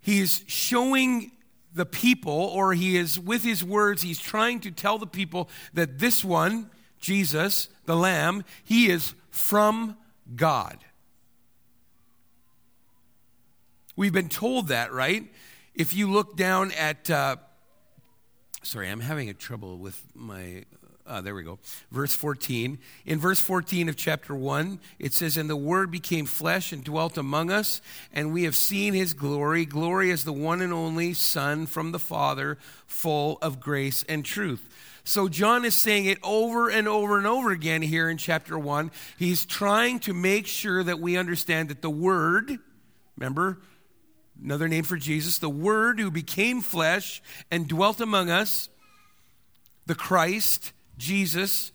He 0.00 0.20
is 0.20 0.42
showing 0.46 1.32
the 1.74 1.86
people, 1.86 2.32
or 2.32 2.72
he 2.72 2.96
is 2.96 3.20
with 3.20 3.44
his 3.44 3.62
words, 3.62 4.02
he's 4.02 4.18
trying 4.18 4.60
to 4.60 4.70
tell 4.70 4.96
the 4.98 5.06
people 5.06 5.50
that 5.74 5.98
this 5.98 6.24
one, 6.24 6.70
Jesus, 6.98 7.68
the 7.84 7.96
Lamb, 7.96 8.44
he 8.64 8.88
is 8.88 9.14
from 9.30 9.96
God. 10.34 10.78
We've 13.94 14.12
been 14.12 14.28
told 14.28 14.68
that, 14.68 14.92
right? 14.92 15.30
If 15.74 15.94
you 15.94 16.10
look 16.10 16.36
down 16.36 16.72
at, 16.72 17.10
uh, 17.10 17.36
sorry, 18.62 18.88
I'm 18.88 19.00
having 19.00 19.28
a 19.28 19.34
trouble 19.34 19.76
with 19.76 20.02
my 20.14 20.64
uh, 21.06 21.20
there 21.20 21.34
we 21.34 21.42
go. 21.42 21.58
Verse 21.90 22.14
14. 22.14 22.78
In 23.04 23.18
verse 23.18 23.40
14 23.40 23.88
of 23.88 23.96
chapter 23.96 24.34
1, 24.34 24.80
it 24.98 25.12
says, 25.12 25.36
And 25.36 25.48
the 25.48 25.56
Word 25.56 25.90
became 25.90 26.26
flesh 26.26 26.72
and 26.72 26.82
dwelt 26.82 27.16
among 27.16 27.50
us, 27.50 27.80
and 28.12 28.32
we 28.32 28.44
have 28.44 28.56
seen 28.56 28.94
his 28.94 29.14
glory. 29.14 29.64
Glory 29.64 30.10
as 30.10 30.24
the 30.24 30.32
one 30.32 30.60
and 30.60 30.72
only 30.72 31.12
Son 31.14 31.66
from 31.66 31.92
the 31.92 31.98
Father, 31.98 32.58
full 32.86 33.38
of 33.40 33.60
grace 33.60 34.04
and 34.08 34.24
truth. 34.24 34.68
So 35.04 35.28
John 35.28 35.64
is 35.64 35.74
saying 35.74 36.06
it 36.06 36.18
over 36.24 36.68
and 36.68 36.88
over 36.88 37.16
and 37.16 37.28
over 37.28 37.52
again 37.52 37.82
here 37.82 38.10
in 38.10 38.16
chapter 38.16 38.58
1. 38.58 38.90
He's 39.16 39.46
trying 39.46 40.00
to 40.00 40.12
make 40.12 40.48
sure 40.48 40.82
that 40.82 40.98
we 40.98 41.16
understand 41.16 41.68
that 41.68 41.80
the 41.80 41.90
Word, 41.90 42.58
remember, 43.16 43.60
another 44.42 44.66
name 44.66 44.82
for 44.82 44.96
Jesus, 44.96 45.38
the 45.38 45.48
Word 45.48 46.00
who 46.00 46.10
became 46.10 46.60
flesh 46.60 47.22
and 47.52 47.68
dwelt 47.68 48.00
among 48.00 48.30
us, 48.30 48.68
the 49.86 49.94
Christ, 49.94 50.72
Jesus, 50.98 51.72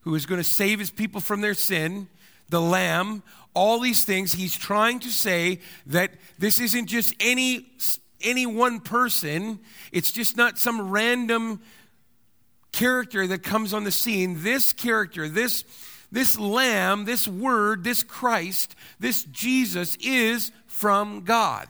who 0.00 0.14
is 0.14 0.26
going 0.26 0.40
to 0.40 0.48
save 0.48 0.78
his 0.78 0.90
people 0.90 1.20
from 1.20 1.40
their 1.40 1.54
sin, 1.54 2.08
the 2.48 2.60
Lamb, 2.60 3.22
all 3.54 3.78
these 3.78 4.04
things. 4.04 4.34
He's 4.34 4.56
trying 4.56 5.00
to 5.00 5.10
say 5.10 5.60
that 5.86 6.12
this 6.38 6.60
isn't 6.60 6.86
just 6.86 7.14
any, 7.20 7.68
any 8.20 8.46
one 8.46 8.80
person, 8.80 9.60
it's 9.92 10.12
just 10.12 10.36
not 10.36 10.58
some 10.58 10.90
random 10.90 11.60
character 12.72 13.26
that 13.28 13.42
comes 13.42 13.72
on 13.72 13.84
the 13.84 13.92
scene. 13.92 14.42
This 14.42 14.72
character, 14.72 15.28
this 15.28 15.64
this 16.14 16.38
lamb, 16.38 17.06
this 17.06 17.26
word, 17.26 17.82
this 17.82 18.04
Christ, 18.04 18.76
this 19.00 19.24
Jesus 19.24 19.96
is 19.96 20.52
from 20.66 21.22
God. 21.22 21.66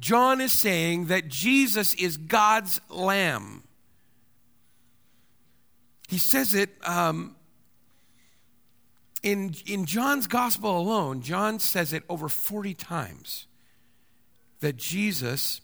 John 0.00 0.40
is 0.40 0.52
saying 0.52 1.06
that 1.06 1.28
Jesus 1.28 1.94
is 1.94 2.16
God's 2.16 2.80
lamb. 2.88 3.62
He 6.10 6.18
says 6.18 6.56
it 6.56 6.70
um, 6.82 7.36
in, 9.22 9.54
in 9.64 9.86
John's 9.86 10.26
gospel 10.26 10.76
alone, 10.76 11.22
John 11.22 11.60
says 11.60 11.92
it 11.92 12.02
over 12.08 12.28
40 12.28 12.74
times 12.74 13.46
that 14.58 14.76
Jesus 14.76 15.60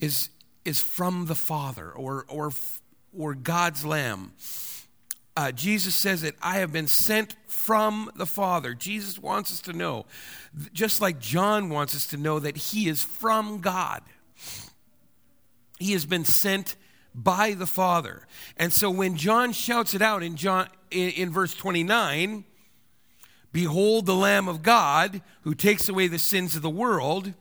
is, 0.00 0.30
is 0.64 0.82
from 0.82 1.26
the 1.26 1.36
Father 1.36 1.88
or, 1.88 2.26
or, 2.28 2.50
or 3.16 3.36
God's 3.36 3.84
Lamb. 3.84 4.32
Uh, 5.36 5.52
Jesus 5.52 5.94
says 5.94 6.22
that 6.22 6.34
I 6.42 6.58
have 6.58 6.72
been 6.72 6.88
sent 6.88 7.36
from 7.46 8.10
the 8.16 8.26
Father. 8.26 8.74
Jesus 8.74 9.20
wants 9.20 9.52
us 9.52 9.60
to 9.62 9.72
know, 9.72 10.04
just 10.72 11.00
like 11.00 11.20
John 11.20 11.68
wants 11.68 11.94
us 11.94 12.08
to 12.08 12.16
know, 12.16 12.40
that 12.40 12.56
he 12.56 12.88
is 12.88 13.04
from 13.04 13.60
God. 13.60 14.02
He 15.78 15.92
has 15.92 16.06
been 16.06 16.24
sent 16.24 16.74
by 17.22 17.54
the 17.54 17.66
Father. 17.66 18.26
And 18.56 18.72
so 18.72 18.90
when 18.90 19.16
John 19.16 19.52
shouts 19.52 19.94
it 19.94 20.02
out 20.02 20.22
in 20.22 20.36
John 20.36 20.68
in, 20.90 21.10
in 21.10 21.30
verse 21.30 21.54
29, 21.54 22.44
behold 23.52 24.06
the 24.06 24.14
Lamb 24.14 24.48
of 24.48 24.62
God 24.62 25.20
who 25.42 25.54
takes 25.54 25.88
away 25.88 26.06
the 26.06 26.18
sins 26.18 26.54
of 26.54 26.62
the 26.62 26.70
world, 26.70 27.34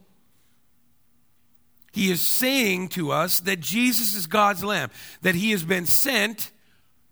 he 1.94 2.12
is 2.12 2.22
saying 2.22 2.90
to 2.90 3.12
us 3.12 3.40
that 3.42 3.60
Jesus 3.60 4.16
is 4.16 4.28
God's 4.28 4.64
Lamb, 4.64 4.90
that 5.22 5.36
he 5.36 5.52
has 5.52 5.64
been 5.64 5.86
sent 5.86 6.52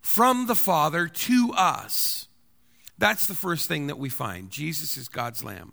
from 0.00 0.46
the 0.46 0.54
Father 0.54 1.08
to 1.08 1.52
us. 1.56 2.28
That's 2.98 3.26
the 3.26 3.34
first 3.34 3.68
thing 3.68 3.88
that 3.88 3.98
we 3.98 4.08
find. 4.08 4.50
Jesus 4.50 4.96
is 4.96 5.08
God's 5.08 5.44
Lamb. 5.44 5.72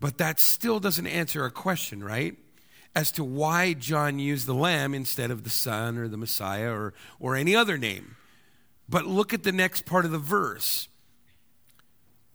But 0.00 0.18
that 0.18 0.40
still 0.40 0.80
doesn't 0.80 1.06
answer 1.06 1.42
our 1.42 1.50
question, 1.50 2.02
right? 2.02 2.36
As 2.94 3.12
to 3.12 3.24
why 3.24 3.72
John 3.72 4.18
used 4.18 4.46
the 4.46 4.54
Lamb 4.54 4.94
instead 4.94 5.30
of 5.30 5.44
the 5.44 5.50
Son 5.50 5.96
or 5.96 6.08
the 6.08 6.16
Messiah 6.16 6.72
or, 6.72 6.94
or 7.20 7.36
any 7.36 7.54
other 7.54 7.78
name. 7.78 8.16
But 8.88 9.06
look 9.06 9.32
at 9.32 9.44
the 9.44 9.52
next 9.52 9.86
part 9.86 10.04
of 10.04 10.10
the 10.10 10.18
verse. 10.18 10.88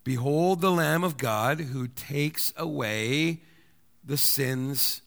Behold 0.06 0.62
the 0.62 0.72
Lamb 0.72 1.04
of 1.04 1.18
God 1.18 1.60
who 1.60 1.88
takes 1.88 2.54
away 2.56 3.42
the 4.04 4.18
sins 4.18 5.02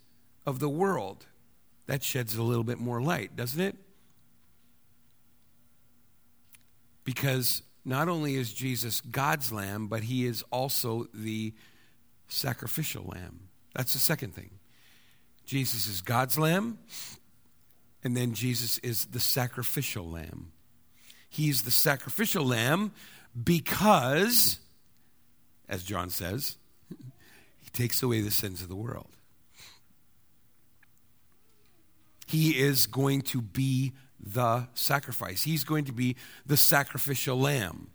of 0.44 0.58
the 0.58 0.68
world. 0.68 1.26
That 1.86 2.02
sheds 2.02 2.34
a 2.36 2.42
little 2.42 2.64
bit 2.64 2.78
more 2.78 3.00
light, 3.00 3.34
doesn't 3.34 3.60
it? 3.60 3.76
Because 7.04 7.62
not 7.84 8.08
only 8.08 8.34
is 8.34 8.52
Jesus 8.52 9.00
God's 9.00 9.50
lamb, 9.50 9.86
but 9.86 10.02
he 10.02 10.26
is 10.26 10.42
also 10.50 11.06
the 11.14 11.54
sacrificial 12.26 13.04
lamb. 13.04 13.48
That's 13.74 13.94
the 13.94 13.98
second 13.98 14.34
thing. 14.34 14.57
Jesus 15.48 15.86
is 15.86 16.02
God's 16.02 16.38
lamb, 16.38 16.76
and 18.04 18.14
then 18.14 18.34
Jesus 18.34 18.76
is 18.78 19.06
the 19.06 19.18
sacrificial 19.18 20.06
lamb. 20.06 20.52
He's 21.26 21.62
the 21.62 21.70
sacrificial 21.70 22.44
lamb 22.44 22.92
because, 23.42 24.58
as 25.66 25.84
John 25.84 26.10
says, 26.10 26.58
he 26.90 27.70
takes 27.72 28.02
away 28.02 28.20
the 28.20 28.30
sins 28.30 28.60
of 28.60 28.68
the 28.68 28.76
world. 28.76 29.08
He 32.26 32.58
is 32.58 32.86
going 32.86 33.22
to 33.22 33.40
be 33.40 33.94
the 34.20 34.68
sacrifice. 34.74 35.44
He's 35.44 35.64
going 35.64 35.86
to 35.86 35.92
be 35.92 36.16
the 36.44 36.58
sacrificial 36.58 37.40
lamb. 37.40 37.88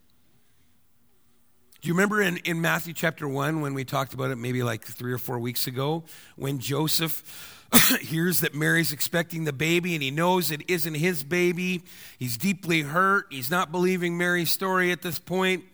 Do 1.84 1.90
you 1.90 1.96
remember 1.96 2.22
in, 2.22 2.38
in 2.46 2.62
Matthew 2.62 2.94
chapter 2.94 3.28
1 3.28 3.60
when 3.60 3.74
we 3.74 3.84
talked 3.84 4.14
about 4.14 4.32
it 4.32 4.38
maybe 4.38 4.64
like 4.64 4.86
three 4.86 5.12
or 5.12 5.18
four 5.18 5.38
weeks 5.38 5.68
ago? 5.68 6.06
When 6.38 6.60
Joseph 6.60 7.68
hears 8.00 8.40
that 8.40 8.56
Mary's 8.56 8.94
expecting 8.94 9.44
the 9.44 9.52
baby 9.52 9.94
and 9.94 10.02
he 10.02 10.10
knows 10.10 10.50
it 10.50 10.62
isn't 10.70 10.94
his 10.94 11.26
baby. 11.26 11.84
He's 12.18 12.38
deeply 12.38 12.84
hurt. 12.84 13.26
He's 13.30 13.52
not 13.52 13.74
believing 13.74 14.18
Mary's 14.18 14.50
story 14.50 14.94
at 14.94 15.02
this 15.02 15.20
point. 15.20 15.66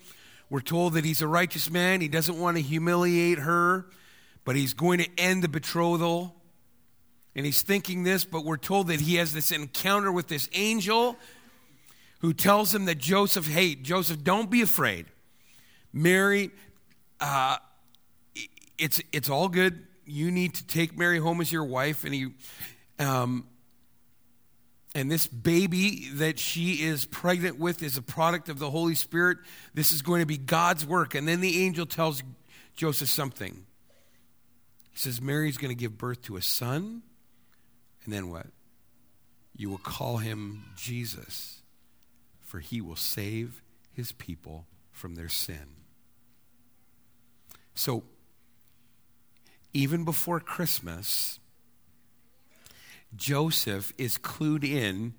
We're 0.49 0.61
told 0.61 0.93
that 0.93 1.05
he's 1.05 1.21
a 1.21 1.27
righteous 1.27 1.69
man. 1.69 2.01
He 2.01 2.07
doesn't 2.07 2.39
want 2.39 2.57
to 2.57 2.63
humiliate 2.63 3.37
her, 3.37 3.85
but 4.45 4.55
he's 4.55 4.73
going 4.73 4.97
to 4.97 5.09
end 5.15 5.43
the 5.43 5.47
betrothal. 5.47 6.35
And 7.35 7.45
he's 7.45 7.61
thinking 7.61 8.01
this, 8.01 8.25
but 8.25 8.45
we're 8.45 8.57
told 8.57 8.87
that 8.87 8.99
he 8.99 9.17
has 9.17 9.31
this 9.31 9.51
encounter 9.51 10.11
with 10.11 10.27
this 10.27 10.49
angel 10.53 11.17
who 12.21 12.33
tells 12.33 12.73
him 12.73 12.85
that 12.85 12.97
Joseph, 12.97 13.45
hey, 13.45 13.75
Joseph, 13.75 14.23
don't 14.23 14.49
be 14.49 14.63
afraid. 14.63 15.05
Mary, 15.91 16.51
uh, 17.19 17.57
it's, 18.77 19.01
it's 19.11 19.29
all 19.29 19.49
good. 19.49 19.85
You 20.05 20.31
need 20.31 20.55
to 20.55 20.65
take 20.65 20.97
Mary 20.97 21.19
home 21.19 21.41
as 21.41 21.51
your 21.51 21.65
wife. 21.65 22.03
And 22.03 22.13
he, 22.13 22.27
um, 22.99 23.47
and 24.95 25.11
this 25.11 25.27
baby 25.27 26.09
that 26.13 26.39
she 26.39 26.83
is 26.83 27.05
pregnant 27.05 27.59
with 27.59 27.83
is 27.83 27.97
a 27.97 28.01
product 28.01 28.49
of 28.49 28.59
the 28.59 28.69
Holy 28.69 28.95
Spirit. 28.95 29.37
This 29.73 29.91
is 29.91 30.01
going 30.01 30.21
to 30.21 30.25
be 30.25 30.37
God's 30.37 30.85
work. 30.85 31.15
And 31.15 31.27
then 31.27 31.41
the 31.41 31.63
angel 31.63 31.85
tells 31.85 32.23
Joseph 32.75 33.09
something. 33.09 33.65
He 34.91 34.97
says, 34.97 35.21
Mary's 35.21 35.57
going 35.57 35.75
to 35.75 35.79
give 35.79 35.97
birth 35.97 36.21
to 36.23 36.37
a 36.37 36.41
son 36.41 37.03
and 38.09 38.13
then 38.13 38.31
what? 38.31 38.47
You 39.55 39.69
will 39.69 39.77
call 39.77 40.17
him 40.17 40.63
Jesus, 40.75 41.61
for 42.41 42.59
he 42.59 42.81
will 42.81 42.95
save 42.95 43.61
his 43.93 44.11
people 44.13 44.65
from 44.99 45.15
their 45.15 45.29
sin. 45.29 45.77
So, 47.73 48.03
even 49.73 50.03
before 50.03 50.41
Christmas, 50.41 51.39
Joseph 53.15 53.93
is 53.97 54.17
clued 54.17 54.65
in 54.65 55.13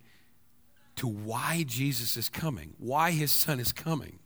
to 0.97 1.07
why 1.07 1.65
Jesus 1.67 2.19
is 2.19 2.29
coming, 2.29 2.75
why 2.79 3.13
his 3.13 3.33
son 3.33 3.59
is 3.59 3.73
coming. 3.73 4.19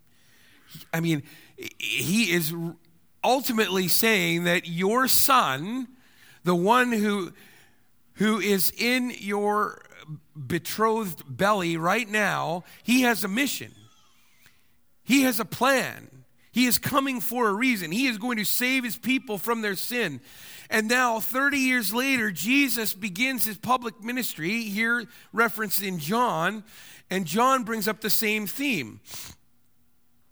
I 0.92 0.98
mean, 0.98 1.22
he 1.78 2.32
is 2.32 2.52
ultimately 3.22 3.86
saying 3.86 4.44
that 4.44 4.66
your 4.66 5.06
son, 5.06 5.86
the 6.42 6.56
one 6.56 6.90
who 6.90 7.32
who 8.14 8.40
is 8.40 8.72
in 8.76 9.12
your 9.18 9.82
betrothed 10.46 11.22
belly 11.28 11.76
right 11.76 12.08
now, 12.08 12.64
he 12.82 13.02
has 13.02 13.24
a 13.24 13.28
mission. 13.28 13.72
He 15.04 15.22
has 15.22 15.38
a 15.38 15.44
plan. 15.44 16.08
He 16.52 16.66
is 16.66 16.78
coming 16.78 17.20
for 17.20 17.48
a 17.48 17.52
reason. 17.52 17.90
He 17.90 18.06
is 18.06 18.16
going 18.16 18.38
to 18.38 18.44
save 18.44 18.84
his 18.84 18.96
people 18.96 19.38
from 19.38 19.60
their 19.60 19.74
sin. 19.74 20.20
And 20.70 20.88
now, 20.88 21.20
30 21.20 21.58
years 21.58 21.92
later, 21.92 22.30
Jesus 22.30 22.94
begins 22.94 23.44
his 23.44 23.58
public 23.58 24.02
ministry, 24.02 24.62
here 24.62 25.04
referenced 25.32 25.82
in 25.82 25.98
John, 25.98 26.64
and 27.10 27.26
John 27.26 27.64
brings 27.64 27.86
up 27.86 28.00
the 28.00 28.10
same 28.10 28.46
theme. 28.46 29.00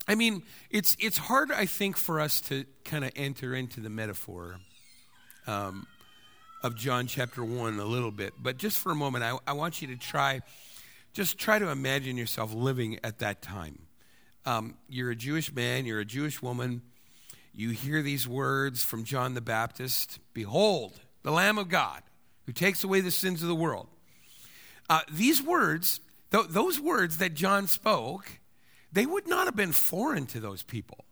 I 0.09 0.15
mean, 0.15 0.43
it's, 0.71 0.97
it's 0.99 1.19
hard, 1.19 1.53
I 1.53 1.67
think, 1.67 1.97
for 1.97 2.21
us 2.21 2.41
to 2.43 2.65
kind 2.85 3.05
of 3.05 3.13
enter 3.15 3.55
into 3.55 3.81
the 3.81 3.91
metaphor 3.91 4.57
um, 5.47 5.87
of 6.63 6.77
John 6.77 7.07
chapter 7.07 7.45
1 7.45 7.79
a 7.79 7.85
little 7.85 8.11
bit. 8.11 8.35
But 8.41 8.57
just 8.57 8.79
for 8.79 8.93
a 8.93 8.95
moment, 8.95 9.25
I, 9.25 9.37
I 9.47 9.53
want 9.53 9.83
you 9.83 9.89
to 9.89 9.97
try, 9.97 10.41
just 11.13 11.37
try 11.37 11.59
to 11.59 11.69
imagine 11.69 12.17
yourself 12.17 12.55
living 12.55 12.99
at 13.05 13.19
that 13.19 13.43
time. 13.43 13.82
Um, 14.45 14.77
you're 14.89 15.11
a 15.11 15.17
Jewish 15.17 15.53
man, 15.53 15.87
you're 15.87 16.01
a 16.01 16.05
Jewish 16.05 16.43
woman. 16.43 16.83
You 17.55 17.71
hear 17.71 18.03
these 18.03 18.27
words 18.27 18.83
from 18.83 19.05
John 19.05 19.35
the 19.35 19.41
Baptist 19.41 20.19
Behold, 20.33 21.01
the 21.23 21.31
Lamb 21.31 21.59
of 21.59 21.69
God 21.69 22.03
who 22.47 22.53
takes 22.53 22.83
away 22.83 23.01
the 23.01 23.11
sins 23.11 23.43
of 23.43 23.49
the 23.49 23.55
world. 23.55 23.87
Uh, 24.89 25.01
these 25.11 25.43
words, 25.43 26.01
th- 26.31 26.49
those 26.49 26.81
words 26.81 27.19
that 27.19 27.35
John 27.35 27.67
spoke, 27.67 28.41
they 28.93 29.07
would 29.07 29.29
not 29.29 29.47
have 29.47 29.57
been 29.57 29.73
foreign 29.73 30.27
to 30.27 30.41
those 30.41 30.63
people. 30.63 31.05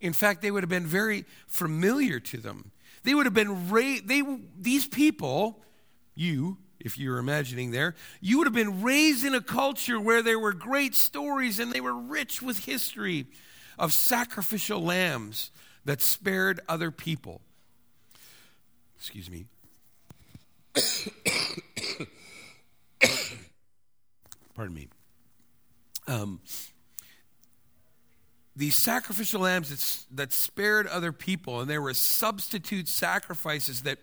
In 0.00 0.12
fact, 0.12 0.42
they 0.42 0.50
would 0.50 0.62
have 0.62 0.70
been 0.70 0.86
very 0.86 1.24
familiar 1.46 2.20
to 2.20 2.38
them. 2.38 2.72
They 3.04 3.14
would 3.14 3.26
have 3.26 3.34
been 3.34 3.70
raised, 3.70 4.08
they, 4.08 4.22
these 4.58 4.86
people, 4.86 5.62
you, 6.14 6.58
if 6.84 6.98
you're 6.98 7.18
imagining 7.18 7.70
there, 7.70 7.94
you 8.20 8.38
would 8.38 8.46
have 8.46 8.54
been 8.54 8.82
raised 8.82 9.24
in 9.24 9.34
a 9.34 9.40
culture 9.40 9.98
where 10.00 10.22
there 10.22 10.38
were 10.38 10.52
great 10.52 10.94
stories 10.94 11.58
and 11.58 11.72
they 11.72 11.80
were 11.80 11.94
rich 11.94 12.42
with 12.42 12.66
history 12.66 13.26
of 13.78 13.92
sacrificial 13.92 14.82
lambs 14.82 15.50
that 15.84 16.00
spared 16.00 16.60
other 16.68 16.90
people. 16.90 17.40
Excuse 18.96 19.30
me. 19.30 19.46
Pardon 24.54 24.74
me. 24.74 24.88
Um, 26.06 26.40
these 28.54 28.74
sacrificial 28.76 29.40
lambs 29.40 29.70
that, 29.70 30.16
that 30.16 30.32
spared 30.32 30.86
other 30.86 31.12
people, 31.12 31.60
and 31.60 31.70
there 31.70 31.80
were 31.80 31.94
substitute 31.94 32.86
sacrifices 32.86 33.82
that, 33.82 33.98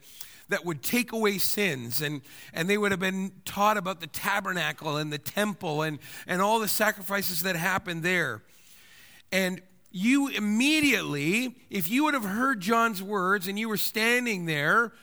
that 0.50 0.66
would 0.66 0.84
take 0.84 1.12
away 1.12 1.38
sins. 1.38 2.02
And, 2.02 2.22
and 2.54 2.70
they 2.70 2.78
would 2.78 2.92
have 2.92 3.00
been 3.00 3.32
taught 3.46 3.78
about 3.78 4.02
the 4.02 4.08
tabernacle 4.08 4.98
and 4.98 5.14
the 5.14 5.18
temple 5.18 5.84
and, 5.84 6.00
and 6.28 6.42
all 6.42 6.60
the 6.60 6.68
sacrifices 6.68 7.44
that 7.44 7.56
happened 7.56 8.04
there. 8.04 8.44
And 9.32 9.62
you 9.92 10.28
immediately, 10.28 11.56
if 11.70 11.90
you 11.90 12.04
would 12.04 12.14
have 12.14 12.26
heard 12.26 12.60
John's 12.60 13.02
words 13.02 13.48
and 13.48 13.58
you 13.58 13.70
were 13.70 13.78
standing 13.78 14.46
there 14.46 14.94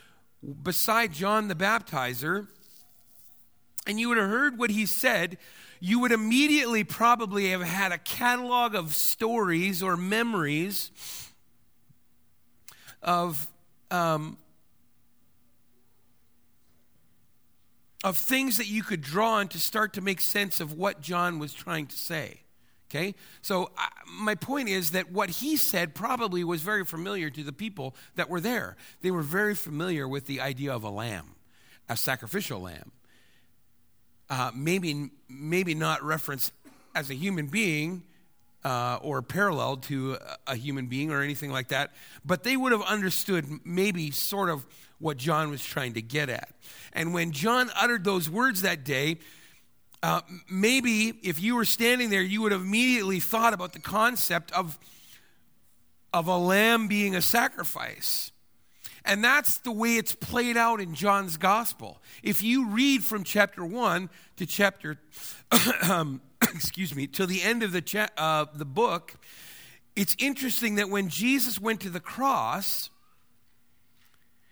beside 0.63 1.13
John 1.13 1.47
the 1.47 1.55
baptizer, 1.55 2.47
and 3.85 3.99
you 3.99 4.09
would 4.09 4.17
have 4.17 4.29
heard 4.29 4.57
what 4.57 4.69
he 4.69 4.85
said, 4.85 5.37
you 5.79 5.99
would 5.99 6.11
immediately 6.11 6.83
probably 6.83 7.51
have 7.51 7.61
had 7.61 7.91
a 7.91 7.97
catalog 7.97 8.75
of 8.75 8.93
stories 8.93 9.81
or 9.81 9.95
memories 9.95 10.91
of 13.01 13.47
um, 13.91 14.37
of 18.07 18.17
things 18.17 18.57
that 18.57 18.67
you 18.67 18.83
could 18.83 19.01
draw 19.01 19.33
on 19.33 19.49
to 19.49 19.59
start 19.59 19.91
to 19.93 20.01
make 20.01 20.21
sense 20.21 20.61
of 20.61 20.71
what 20.71 21.01
John 21.01 21.39
was 21.39 21.53
trying 21.53 21.87
to 21.87 21.95
say. 21.95 22.41
Okay? 22.89 23.15
So, 23.41 23.65
uh, 23.77 23.85
my 24.09 24.33
point 24.33 24.69
is 24.69 24.91
that 24.91 25.11
what 25.11 25.29
he 25.29 25.57
said 25.57 25.93
probably 25.93 26.45
was 26.45 26.61
very 26.61 26.85
familiar 26.85 27.29
to 27.29 27.43
the 27.43 27.51
people 27.51 27.95
that 28.15 28.29
were 28.29 28.39
there. 28.39 28.77
They 29.01 29.11
were 29.11 29.23
very 29.23 29.55
familiar 29.55 30.07
with 30.07 30.25
the 30.25 30.39
idea 30.39 30.73
of 30.73 30.83
a 30.83 30.89
lamb, 30.89 31.35
a 31.89 31.97
sacrificial 31.97 32.61
lamb. 32.61 32.93
Uh, 34.29 34.51
maybe, 34.55 35.09
maybe 35.27 35.75
not 35.75 36.01
referenced 36.01 36.53
as 36.95 37.09
a 37.09 37.13
human 37.13 37.47
being 37.47 38.03
uh, 38.63 38.99
or 39.01 39.21
parallel 39.21 39.77
to 39.77 40.17
a 40.45 40.55
human 40.55 40.87
being 40.87 41.11
or 41.11 41.21
anything 41.21 41.51
like 41.51 41.69
that, 41.69 41.93
but 42.25 42.43
they 42.43 42.57
would 42.57 42.71
have 42.71 42.81
understood 42.83 43.45
maybe 43.65 44.11
sort 44.11 44.49
of 44.49 44.65
what 44.99 45.17
John 45.17 45.49
was 45.49 45.63
trying 45.63 45.93
to 45.93 46.01
get 46.01 46.29
at. 46.29 46.49
And 46.93 47.13
when 47.13 47.31
John 47.31 47.69
uttered 47.79 48.03
those 48.03 48.29
words 48.29 48.63
that 48.63 48.83
day, 48.83 49.17
uh, 50.03 50.21
maybe 50.49 51.13
if 51.23 51.41
you 51.41 51.55
were 51.55 51.65
standing 51.65 52.09
there, 52.09 52.21
you 52.21 52.41
would 52.41 52.51
have 52.51 52.61
immediately 52.61 53.19
thought 53.19 53.53
about 53.53 53.73
the 53.73 53.79
concept 53.79 54.51
of, 54.51 54.77
of 56.13 56.27
a 56.27 56.37
lamb 56.37 56.87
being 56.87 57.15
a 57.15 57.21
sacrifice. 57.21 58.31
And 59.05 59.23
that's 59.23 59.59
the 59.59 59.71
way 59.71 59.95
it's 59.95 60.13
played 60.13 60.57
out 60.57 60.81
in 60.81 60.93
John's 60.93 61.37
gospel. 61.37 62.01
If 62.23 62.43
you 62.43 62.69
read 62.69 63.03
from 63.03 63.23
chapter 63.23 63.65
1 63.65 64.09
to 64.35 64.45
chapter, 64.45 64.99
um, 65.89 66.21
excuse 66.53 66.95
me, 66.95 67.07
till 67.07 67.27
the 67.27 67.41
end 67.41 67.63
of 67.63 67.71
the, 67.71 67.81
cha- 67.81 68.09
uh, 68.17 68.45
the 68.53 68.65
book, 68.65 69.15
it's 69.95 70.15
interesting 70.19 70.75
that 70.75 70.89
when 70.89 71.09
Jesus 71.09 71.59
went 71.59 71.81
to 71.81 71.89
the 71.89 71.99
cross, 71.99 72.89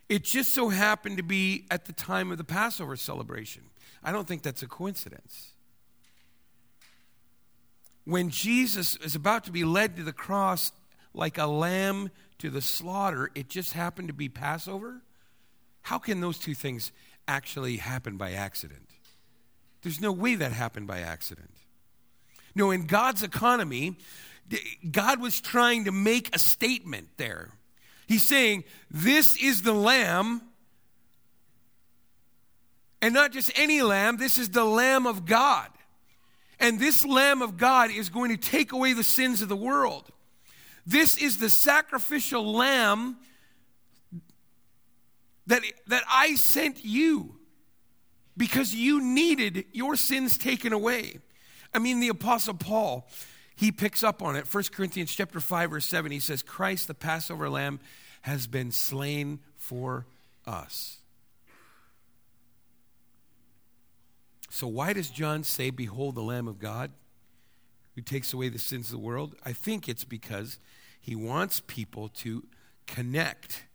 it 0.09 0.23
just 0.23 0.53
so 0.53 0.69
happened 0.69 1.17
to 1.17 1.23
be 1.23 1.65
at 1.69 1.85
the 1.85 1.93
time 1.93 2.31
of 2.31 2.37
the 2.37 2.43
Passover 2.43 2.95
celebration. 2.95 3.63
I 4.03 4.11
don't 4.11 4.27
think 4.27 4.43
that's 4.43 4.63
a 4.63 4.67
coincidence. 4.67 5.51
When 8.05 8.29
Jesus 8.29 8.95
is 8.97 9.15
about 9.15 9.45
to 9.45 9.51
be 9.51 9.63
led 9.63 9.97
to 9.97 10.03
the 10.03 10.13
cross 10.13 10.71
like 11.13 11.37
a 11.37 11.47
lamb 11.47 12.11
to 12.39 12.49
the 12.49 12.61
slaughter, 12.61 13.31
it 13.33 13.49
just 13.49 13.73
happened 13.73 14.09
to 14.09 14.13
be 14.13 14.29
Passover? 14.29 15.01
How 15.81 15.97
can 15.97 16.21
those 16.21 16.37
two 16.37 16.53
things 16.53 16.91
actually 17.27 17.77
happen 17.77 18.17
by 18.17 18.33
accident? 18.33 18.89
There's 19.81 20.01
no 20.01 20.11
way 20.11 20.35
that 20.35 20.51
happened 20.51 20.87
by 20.87 20.99
accident. 20.99 21.51
No, 22.55 22.71
in 22.71 22.87
God's 22.87 23.21
economy, 23.21 23.97
God 24.89 25.19
was 25.19 25.41
trying 25.41 25.85
to 25.85 25.91
make 25.91 26.33
a 26.33 26.39
statement 26.39 27.09
there. 27.17 27.51
He's 28.07 28.27
saying, 28.27 28.63
This 28.89 29.37
is 29.37 29.61
the 29.63 29.73
lamb 29.73 30.41
and 33.05 33.13
not 33.13 33.31
just 33.31 33.51
any 33.55 33.83
lamb, 33.83 34.17
this 34.17 34.39
is 34.39 34.49
the 34.49 34.65
Lamb 34.65 35.05
of 35.05 35.25
God. 35.25 35.69
And 36.59 36.79
this 36.79 37.05
Lamb 37.05 37.43
of 37.43 37.55
God 37.55 37.91
is 37.91 38.09
going 38.09 38.31
to 38.31 38.37
take 38.37 38.71
away 38.71 38.93
the 38.93 39.03
sins 39.03 39.43
of 39.43 39.47
the 39.47 39.55
world. 39.55 40.09
This 40.87 41.15
is 41.15 41.37
the 41.37 41.49
sacrificial 41.49 42.51
lamb 42.51 43.17
that, 45.45 45.61
that 45.85 46.03
I 46.09 46.33
sent 46.33 46.83
you 46.83 47.35
because 48.35 48.73
you 48.73 48.99
needed 48.99 49.65
your 49.71 49.95
sins 49.95 50.39
taken 50.39 50.73
away. 50.73 51.19
I 51.75 51.79
mean, 51.79 51.99
the 51.99 52.07
Apostle 52.07 52.53
Paul, 52.53 53.05
he 53.53 53.69
picks 53.69 54.01
up 54.01 54.21
on 54.21 54.37
it. 54.37 54.51
1 54.51 54.63
Corinthians 54.71 55.13
chapter 55.13 55.41
5, 55.41 55.71
verse 55.71 55.85
7, 55.85 56.09
he 56.09 56.19
says, 56.19 56.41
Christ, 56.41 56.87
the 56.87 56.93
Passover 56.93 57.49
lamb, 57.49 57.81
has 58.21 58.47
been 58.47 58.71
slain 58.71 59.39
for 59.57 60.05
us. 60.47 60.99
So, 64.49 64.67
why 64.67 64.93
does 64.93 65.09
John 65.09 65.43
say, 65.43 65.69
Behold 65.69 66.15
the 66.15 66.21
Lamb 66.21 66.47
of 66.47 66.59
God 66.59 66.91
who 67.95 68.01
takes 68.01 68.31
away 68.31 68.47
the 68.47 68.57
sins 68.57 68.85
of 68.85 68.91
the 68.93 69.05
world? 69.05 69.35
I 69.45 69.51
think 69.51 69.89
it's 69.89 70.05
because 70.05 70.59
he 71.01 71.13
wants 71.13 71.61
people 71.67 72.07
to 72.07 72.45
connect. 72.87 73.65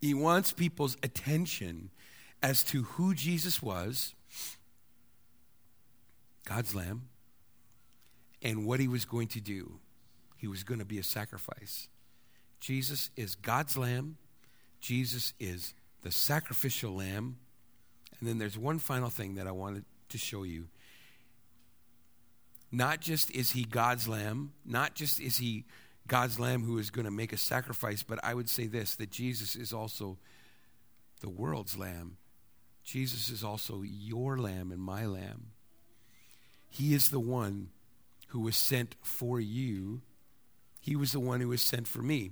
He 0.00 0.14
wants 0.14 0.52
people's 0.52 0.96
attention 1.04 1.90
as 2.42 2.64
to 2.64 2.82
who 2.82 3.14
Jesus 3.14 3.62
was, 3.62 4.14
God's 6.44 6.74
Lamb, 6.74 7.08
and 8.42 8.66
what 8.66 8.80
he 8.80 8.88
was 8.88 9.04
going 9.04 9.28
to 9.28 9.40
do. 9.40 9.78
He 10.36 10.46
was 10.46 10.64
going 10.64 10.78
to 10.78 10.86
be 10.86 10.98
a 10.98 11.02
sacrifice. 11.02 11.88
Jesus 12.60 13.10
is 13.16 13.34
God's 13.34 13.76
Lamb, 13.76 14.16
Jesus 14.80 15.34
is 15.38 15.74
the 16.02 16.10
sacrificial 16.10 16.96
Lamb 16.96 17.36
and 18.20 18.28
then 18.28 18.38
there's 18.38 18.58
one 18.58 18.78
final 18.78 19.08
thing 19.08 19.36
that 19.36 19.46
I 19.46 19.52
wanted 19.52 19.84
to 20.10 20.18
show 20.18 20.42
you. 20.42 20.68
Not 22.70 23.00
just 23.00 23.30
is 23.34 23.52
he 23.52 23.64
God's 23.64 24.06
lamb, 24.06 24.52
not 24.64 24.94
just 24.94 25.18
is 25.18 25.38
he 25.38 25.64
God's 26.06 26.38
lamb 26.38 26.62
who 26.62 26.78
is 26.78 26.90
going 26.90 27.06
to 27.06 27.10
make 27.10 27.32
a 27.32 27.36
sacrifice, 27.36 28.02
but 28.02 28.22
I 28.22 28.34
would 28.34 28.48
say 28.48 28.66
this 28.66 28.94
that 28.96 29.10
Jesus 29.10 29.56
is 29.56 29.72
also 29.72 30.18
the 31.20 31.30
world's 31.30 31.76
lamb. 31.76 32.18
Jesus 32.84 33.30
is 33.30 33.42
also 33.42 33.82
your 33.82 34.38
lamb 34.38 34.70
and 34.70 34.80
my 34.80 35.06
lamb. 35.06 35.52
He 36.70 36.94
is 36.94 37.10
the 37.10 37.20
one 37.20 37.68
who 38.28 38.40
was 38.40 38.56
sent 38.56 38.94
for 39.02 39.38
you. 39.40 40.00
He 40.80 40.96
was 40.96 41.12
the 41.12 41.20
one 41.20 41.40
who 41.40 41.48
was 41.48 41.60
sent 41.60 41.86
for 41.86 42.00
me. 42.00 42.30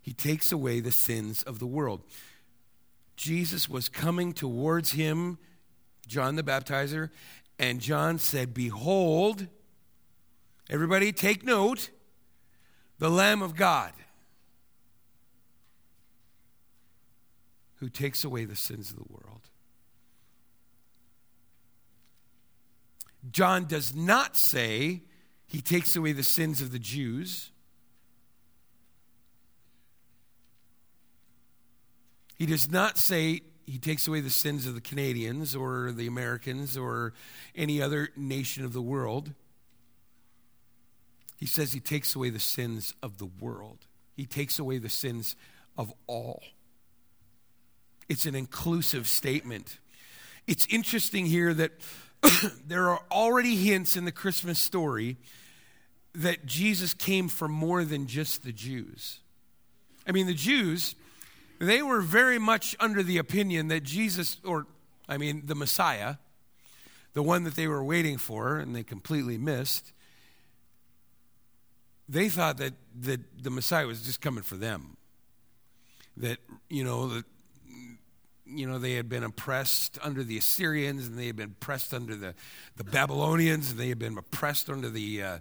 He 0.00 0.12
takes 0.12 0.50
away 0.50 0.80
the 0.80 0.92
sins 0.92 1.42
of 1.42 1.58
the 1.58 1.66
world. 1.66 2.02
Jesus 3.16 3.68
was 3.68 3.90
coming 3.90 4.32
towards 4.32 4.92
him, 4.92 5.36
John 6.06 6.36
the 6.36 6.42
Baptizer, 6.42 7.10
and 7.58 7.80
John 7.80 8.18
said, 8.18 8.54
Behold, 8.54 9.48
everybody 10.70 11.12
take 11.12 11.44
note, 11.44 11.90
the 12.98 13.10
Lamb 13.10 13.42
of 13.42 13.54
God 13.56 13.92
who 17.80 17.88
takes 17.88 18.24
away 18.24 18.44
the 18.44 18.56
sins 18.56 18.90
of 18.90 18.96
the 18.96 19.12
world. 19.12 19.49
John 23.30 23.66
does 23.66 23.94
not 23.94 24.36
say 24.36 25.02
he 25.46 25.60
takes 25.60 25.96
away 25.96 26.12
the 26.12 26.22
sins 26.22 26.62
of 26.62 26.72
the 26.72 26.78
Jews. 26.78 27.50
He 32.36 32.46
does 32.46 32.70
not 32.70 32.96
say 32.96 33.42
he 33.66 33.78
takes 33.78 34.08
away 34.08 34.20
the 34.20 34.30
sins 34.30 34.66
of 34.66 34.74
the 34.74 34.80
Canadians 34.80 35.54
or 35.54 35.92
the 35.92 36.06
Americans 36.06 36.76
or 36.76 37.12
any 37.54 37.82
other 37.82 38.08
nation 38.16 38.64
of 38.64 38.72
the 38.72 38.82
world. 38.82 39.34
He 41.36 41.46
says 41.46 41.72
he 41.72 41.80
takes 41.80 42.14
away 42.14 42.30
the 42.30 42.40
sins 42.40 42.94
of 43.02 43.18
the 43.18 43.26
world. 43.26 43.86
He 44.16 44.26
takes 44.26 44.58
away 44.58 44.78
the 44.78 44.88
sins 44.88 45.36
of 45.76 45.92
all. 46.06 46.42
It's 48.08 48.26
an 48.26 48.34
inclusive 48.34 49.06
statement. 49.06 49.78
It's 50.46 50.66
interesting 50.68 51.26
here 51.26 51.54
that 51.54 51.72
there 52.66 52.88
are 52.88 53.00
already 53.10 53.56
hints 53.56 53.96
in 53.96 54.04
the 54.04 54.12
Christmas 54.12 54.58
story 54.58 55.16
that 56.14 56.46
Jesus 56.46 56.94
came 56.94 57.28
for 57.28 57.48
more 57.48 57.84
than 57.84 58.06
just 58.06 58.42
the 58.42 58.52
Jews. 58.52 59.20
I 60.06 60.12
mean, 60.12 60.26
the 60.26 60.34
Jews 60.34 60.94
they 61.60 61.82
were 61.82 62.00
very 62.00 62.38
much 62.38 62.74
under 62.80 63.02
the 63.02 63.18
opinion 63.18 63.68
that 63.68 63.82
Jesus, 63.82 64.38
or 64.44 64.66
I 65.06 65.18
mean, 65.18 65.42
the 65.44 65.54
Messiah, 65.54 66.16
the 67.12 67.22
one 67.22 67.44
that 67.44 67.54
they 67.54 67.66
were 67.66 67.84
waiting 67.84 68.16
for 68.16 68.58
and 68.58 68.74
they 68.74 68.82
completely 68.82 69.36
missed, 69.36 69.92
they 72.08 72.30
thought 72.30 72.56
that, 72.56 72.72
that 73.00 73.20
the 73.42 73.50
Messiah 73.50 73.86
was 73.86 74.02
just 74.02 74.22
coming 74.22 74.42
for 74.42 74.56
them. 74.56 74.96
That, 76.16 76.38
you 76.70 76.82
know, 76.82 77.08
that, 77.08 77.24
you 78.52 78.66
know, 78.66 78.78
they 78.78 78.94
had 78.94 79.08
been 79.08 79.24
oppressed 79.24 79.98
under 80.02 80.22
the 80.22 80.38
Assyrians 80.38 81.06
and 81.06 81.18
they 81.18 81.26
had 81.26 81.36
been 81.36 81.54
oppressed 81.60 81.94
under 81.94 82.14
the, 82.14 82.34
the 82.76 82.84
Babylonians 82.84 83.70
and 83.70 83.80
they 83.80 83.88
had 83.88 83.98
been 83.98 84.16
oppressed 84.18 84.68
under 84.68 84.88
the, 84.88 85.22
uh, 85.22 85.38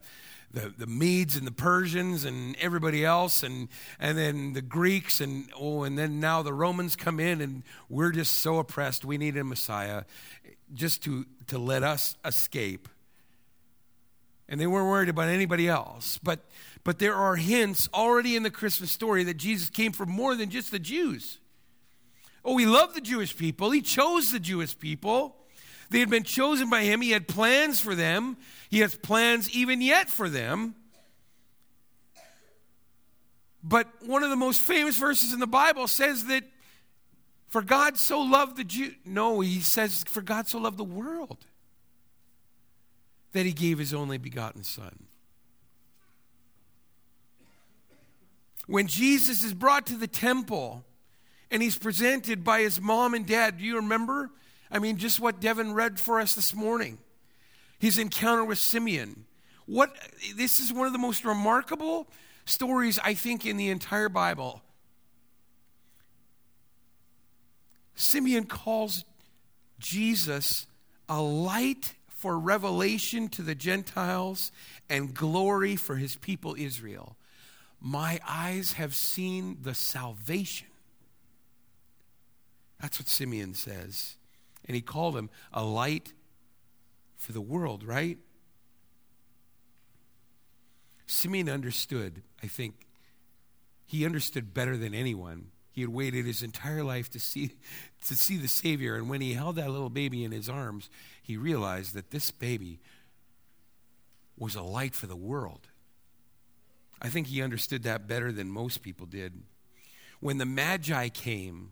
the, 0.51 0.73
the 0.77 0.87
Medes 0.87 1.35
and 1.35 1.45
the 1.45 1.51
Persians 1.51 2.25
and 2.25 2.55
everybody 2.59 3.05
else, 3.05 3.43
and, 3.43 3.67
and 3.99 4.17
then 4.17 4.53
the 4.53 4.61
Greeks, 4.61 5.21
and 5.21 5.49
oh, 5.59 5.83
and 5.83 5.97
then 5.97 6.19
now 6.19 6.41
the 6.41 6.53
Romans 6.53 6.95
come 6.95 7.19
in, 7.19 7.41
and 7.41 7.63
we're 7.87 8.11
just 8.11 8.35
so 8.35 8.57
oppressed. 8.57 9.05
We 9.05 9.17
need 9.17 9.37
a 9.37 9.43
Messiah 9.43 10.03
just 10.73 11.03
to, 11.03 11.25
to 11.47 11.57
let 11.57 11.83
us 11.83 12.15
escape. 12.25 12.87
And 14.47 14.59
they 14.59 14.65
weren't 14.65 14.87
worried 14.87 15.09
about 15.09 15.29
anybody 15.29 15.67
else. 15.67 16.19
But, 16.23 16.39
but 16.83 16.97
there 16.97 17.13
are 17.13 17.35
hints 17.35 17.87
already 17.93 18.35
in 18.35 18.41
the 18.41 18.49
Christmas 18.49 18.91
story 18.91 19.23
that 19.25 19.37
Jesus 19.37 19.69
came 19.69 19.91
for 19.91 20.07
more 20.07 20.35
than 20.35 20.49
just 20.49 20.71
the 20.71 20.79
Jews. 20.79 21.37
Oh, 22.43 22.57
he 22.57 22.65
loved 22.65 22.95
the 22.95 23.01
Jewish 23.01 23.35
people, 23.35 23.71
he 23.71 23.81
chose 23.81 24.31
the 24.31 24.39
Jewish 24.39 24.77
people. 24.77 25.35
They 25.89 25.99
had 25.99 26.09
been 26.09 26.23
chosen 26.23 26.69
by 26.69 26.83
him. 26.83 27.01
He 27.01 27.11
had 27.11 27.27
plans 27.27 27.79
for 27.79 27.95
them. 27.95 28.37
He 28.69 28.79
has 28.79 28.95
plans 28.95 29.49
even 29.49 29.81
yet 29.81 30.07
for 30.07 30.29
them. 30.29 30.75
But 33.63 33.87
one 34.05 34.23
of 34.23 34.29
the 34.29 34.35
most 34.35 34.61
famous 34.61 34.95
verses 34.95 35.33
in 35.33 35.39
the 35.39 35.47
Bible 35.47 35.87
says 35.87 36.25
that 36.25 36.43
for 37.47 37.63
God 37.63 37.97
so 37.97 38.21
loved 38.21 38.55
the 38.55 38.63
Jew. 38.63 38.93
No, 39.03 39.39
he 39.39 39.59
says, 39.59 40.03
for 40.07 40.21
God 40.21 40.47
so 40.47 40.59
loved 40.59 40.77
the 40.77 40.83
world 40.83 41.45
that 43.33 43.45
he 43.45 43.51
gave 43.51 43.79
his 43.79 43.93
only 43.93 44.17
begotten 44.17 44.63
Son. 44.63 45.07
When 48.67 48.85
Jesus 48.85 49.43
is 49.43 49.55
brought 49.55 49.87
to 49.87 49.95
the 49.95 50.07
temple 50.07 50.85
and 51.51 51.61
he's 51.61 51.77
presented 51.77 52.43
by 52.43 52.61
his 52.61 52.79
mom 52.79 53.13
and 53.13 53.25
dad, 53.25 53.57
do 53.57 53.63
you 53.63 53.77
remember? 53.77 54.31
I 54.71 54.79
mean, 54.79 54.97
just 54.97 55.19
what 55.19 55.39
Devin 55.39 55.73
read 55.73 55.99
for 55.99 56.19
us 56.19 56.35
this 56.35 56.53
morning. 56.53 56.99
His 57.79 57.97
encounter 57.97 58.43
with 58.43 58.59
Simeon. 58.59 59.25
What 59.65 59.95
this 60.35 60.59
is 60.59 60.73
one 60.73 60.87
of 60.87 60.93
the 60.93 60.99
most 60.99 61.23
remarkable 61.25 62.07
stories 62.45 62.99
I 63.03 63.13
think 63.13 63.45
in 63.45 63.57
the 63.57 63.69
entire 63.69 64.09
Bible. 64.09 64.61
Simeon 67.95 68.45
calls 68.45 69.05
Jesus 69.79 70.65
a 71.07 71.21
light 71.21 71.95
for 72.07 72.37
revelation 72.37 73.27
to 73.29 73.41
the 73.41 73.55
Gentiles 73.55 74.51
and 74.89 75.13
glory 75.13 75.75
for 75.75 75.95
his 75.95 76.15
people 76.15 76.55
Israel. 76.57 77.15
My 77.81 78.19
eyes 78.27 78.73
have 78.73 78.95
seen 78.95 79.57
the 79.61 79.73
salvation. 79.73 80.68
That's 82.79 82.99
what 82.99 83.07
Simeon 83.07 83.53
says 83.53 84.15
and 84.69 84.75
he 84.75 84.81
called 84.81 85.17
him 85.17 85.31
a 85.51 85.63
light 85.63 86.13
for 87.17 87.31
the 87.31 87.41
world, 87.41 87.83
right? 87.83 88.19
Simeon 91.07 91.49
understood, 91.49 92.21
I 92.43 92.47
think, 92.47 92.85
he 93.87 94.05
understood 94.05 94.53
better 94.53 94.77
than 94.77 94.93
anyone. 94.93 95.47
He 95.71 95.81
had 95.81 95.89
waited 95.89 96.25
his 96.25 96.43
entire 96.43 96.83
life 96.83 97.09
to 97.09 97.19
see, 97.19 97.53
to 98.07 98.15
see 98.15 98.37
the 98.37 98.47
Savior, 98.47 98.95
and 98.95 99.09
when 99.09 99.21
he 99.21 99.33
held 99.33 99.55
that 99.55 99.71
little 99.71 99.89
baby 99.89 100.23
in 100.23 100.31
his 100.31 100.47
arms, 100.47 100.89
he 101.21 101.35
realized 101.35 101.95
that 101.95 102.11
this 102.11 102.29
baby 102.29 102.79
was 104.37 104.53
a 104.53 104.61
light 104.61 104.93
for 104.93 105.07
the 105.07 105.15
world. 105.15 105.67
I 107.01 107.09
think 107.09 107.27
he 107.27 107.41
understood 107.41 107.83
that 107.83 108.07
better 108.07 108.31
than 108.31 108.51
most 108.51 108.83
people 108.83 109.07
did. 109.07 109.41
When 110.19 110.37
the 110.37 110.45
Magi 110.45 111.09
came, 111.09 111.71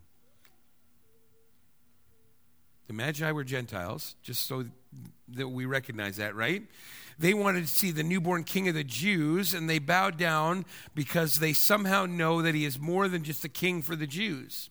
the 2.88 2.94
Magi 2.94 3.32
were 3.32 3.44
Gentiles, 3.44 4.16
just 4.24 4.48
so 4.48 4.66
that 5.30 5.50
we 5.50 5.66
recognize 5.66 6.18
that, 6.18 6.36
right? 6.36 6.64
They 7.20 7.34
wanted 7.34 7.62
to 7.62 7.68
see 7.68 7.92
the 7.92 8.04
newborn 8.04 8.44
king 8.44 8.68
of 8.68 8.76
the 8.76 8.84
Jews, 8.84 9.54
and 9.54 9.70
they 9.70 9.80
bowed 9.80 10.18
down 10.18 10.66
because 10.96 11.40
they 11.40 11.52
somehow 11.52 12.06
know 12.06 12.42
that 12.42 12.56
he 12.56 12.64
is 12.64 12.80
more 12.80 13.08
than 13.08 13.24
just 13.24 13.44
a 13.44 13.50
king 13.50 13.82
for 13.82 13.96
the 13.96 14.08
Jews. 14.08 14.70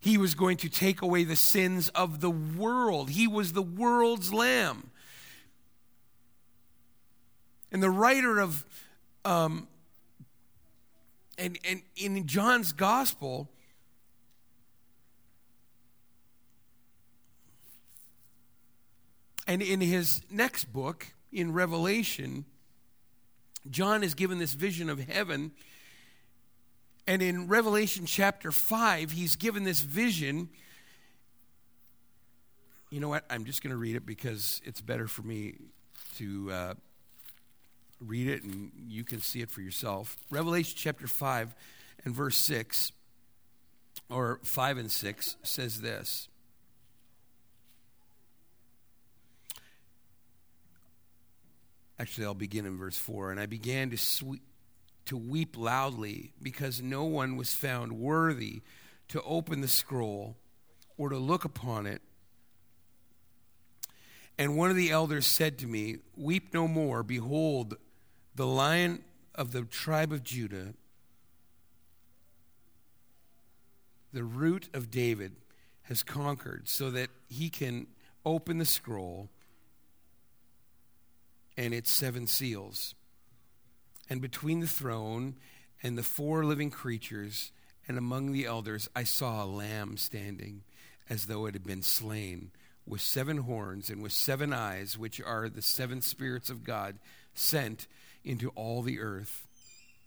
He 0.00 0.18
was 0.18 0.34
going 0.34 0.56
to 0.58 0.68
take 0.68 1.00
away 1.00 1.24
the 1.24 1.36
sins 1.36 1.90
of 1.90 2.20
the 2.20 2.30
world, 2.30 3.10
he 3.10 3.26
was 3.26 3.52
the 3.52 3.62
world's 3.62 4.32
lamb. 4.32 4.90
And 7.70 7.82
the 7.82 7.90
writer 7.90 8.38
of, 8.38 8.64
um, 9.24 9.66
and, 11.36 11.58
and 11.68 11.82
in 11.96 12.26
John's 12.26 12.72
gospel, 12.72 13.48
And 19.46 19.60
in 19.62 19.80
his 19.80 20.22
next 20.30 20.72
book, 20.72 21.06
in 21.32 21.52
Revelation, 21.52 22.44
John 23.70 24.02
is 24.02 24.14
given 24.14 24.38
this 24.38 24.54
vision 24.54 24.88
of 24.88 25.00
heaven. 25.00 25.52
And 27.06 27.20
in 27.20 27.48
Revelation 27.48 28.06
chapter 28.06 28.50
5, 28.50 29.10
he's 29.10 29.36
given 29.36 29.64
this 29.64 29.80
vision. 29.80 30.48
You 32.90 33.00
know 33.00 33.08
what? 33.08 33.24
I'm 33.28 33.44
just 33.44 33.62
going 33.62 33.72
to 33.72 33.76
read 33.76 33.96
it 33.96 34.06
because 34.06 34.62
it's 34.64 34.80
better 34.80 35.06
for 35.06 35.22
me 35.22 35.56
to 36.16 36.50
uh, 36.50 36.74
read 38.00 38.28
it 38.28 38.44
and 38.44 38.70
you 38.88 39.04
can 39.04 39.20
see 39.20 39.40
it 39.40 39.50
for 39.50 39.60
yourself. 39.60 40.16
Revelation 40.30 40.74
chapter 40.76 41.06
5 41.06 41.54
and 42.04 42.14
verse 42.14 42.36
6, 42.36 42.92
or 44.10 44.40
5 44.42 44.78
and 44.78 44.90
6, 44.90 45.36
says 45.42 45.80
this. 45.80 46.28
Actually, 51.98 52.26
I'll 52.26 52.34
begin 52.34 52.66
in 52.66 52.76
verse 52.76 52.98
4. 52.98 53.30
And 53.30 53.40
I 53.40 53.46
began 53.46 53.90
to, 53.90 54.38
to 55.06 55.16
weep 55.16 55.56
loudly 55.56 56.32
because 56.42 56.82
no 56.82 57.04
one 57.04 57.36
was 57.36 57.54
found 57.54 57.92
worthy 57.92 58.62
to 59.08 59.22
open 59.22 59.60
the 59.60 59.68
scroll 59.68 60.36
or 60.96 61.08
to 61.08 61.18
look 61.18 61.44
upon 61.44 61.86
it. 61.86 62.02
And 64.36 64.56
one 64.56 64.70
of 64.70 64.76
the 64.76 64.90
elders 64.90 65.26
said 65.26 65.58
to 65.58 65.66
me, 65.66 65.98
Weep 66.16 66.52
no 66.52 66.66
more. 66.66 67.02
Behold, 67.02 67.76
the 68.34 68.46
lion 68.46 69.04
of 69.34 69.52
the 69.52 69.62
tribe 69.62 70.12
of 70.12 70.24
Judah, 70.24 70.74
the 74.12 74.24
root 74.24 74.68
of 74.74 74.90
David, 74.90 75.36
has 75.82 76.02
conquered 76.02 76.68
so 76.68 76.90
that 76.90 77.10
he 77.28 77.48
can 77.48 77.86
open 78.24 78.58
the 78.58 78.64
scroll 78.64 79.28
and 81.56 81.72
its 81.72 81.90
seven 81.90 82.26
seals. 82.26 82.94
And 84.08 84.20
between 84.20 84.60
the 84.60 84.66
throne 84.66 85.36
and 85.82 85.96
the 85.96 86.02
four 86.02 86.44
living 86.44 86.70
creatures 86.70 87.52
and 87.86 87.98
among 87.98 88.32
the 88.32 88.46
elders, 88.46 88.88
I 88.94 89.04
saw 89.04 89.42
a 89.42 89.46
lamb 89.46 89.96
standing 89.96 90.62
as 91.08 91.26
though 91.26 91.46
it 91.46 91.54
had 91.54 91.64
been 91.64 91.82
slain, 91.82 92.50
with 92.86 93.00
seven 93.00 93.38
horns 93.38 93.88
and 93.88 94.02
with 94.02 94.12
seven 94.12 94.52
eyes, 94.52 94.98
which 94.98 95.20
are 95.20 95.48
the 95.48 95.62
seven 95.62 96.02
spirits 96.02 96.50
of 96.50 96.64
God 96.64 96.98
sent 97.34 97.86
into 98.24 98.50
all 98.50 98.82
the 98.82 99.00
earth. 99.00 99.46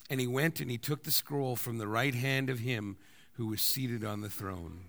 And 0.09 0.19
he 0.19 0.27
went 0.27 0.59
and 0.59 0.71
he 0.71 0.77
took 0.77 1.03
the 1.03 1.11
scroll 1.11 1.55
from 1.55 1.77
the 1.77 1.87
right 1.87 2.15
hand 2.15 2.49
of 2.49 2.59
him 2.59 2.97
who 3.33 3.47
was 3.47 3.61
seated 3.61 4.03
on 4.03 4.21
the 4.21 4.29
throne. 4.29 4.85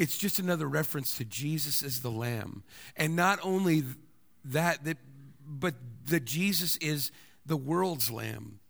It's 0.00 0.16
just 0.16 0.38
another 0.38 0.66
reference 0.66 1.18
to 1.18 1.26
Jesus 1.26 1.82
as 1.82 2.00
the 2.00 2.10
Lamb. 2.10 2.62
And 2.96 3.14
not 3.14 3.38
only 3.42 3.84
that, 4.46 4.82
that 4.84 4.96
but 5.46 5.74
that 6.06 6.24
Jesus 6.24 6.78
is 6.78 7.12
the 7.44 7.58
world's 7.58 8.10
Lamb. 8.10 8.60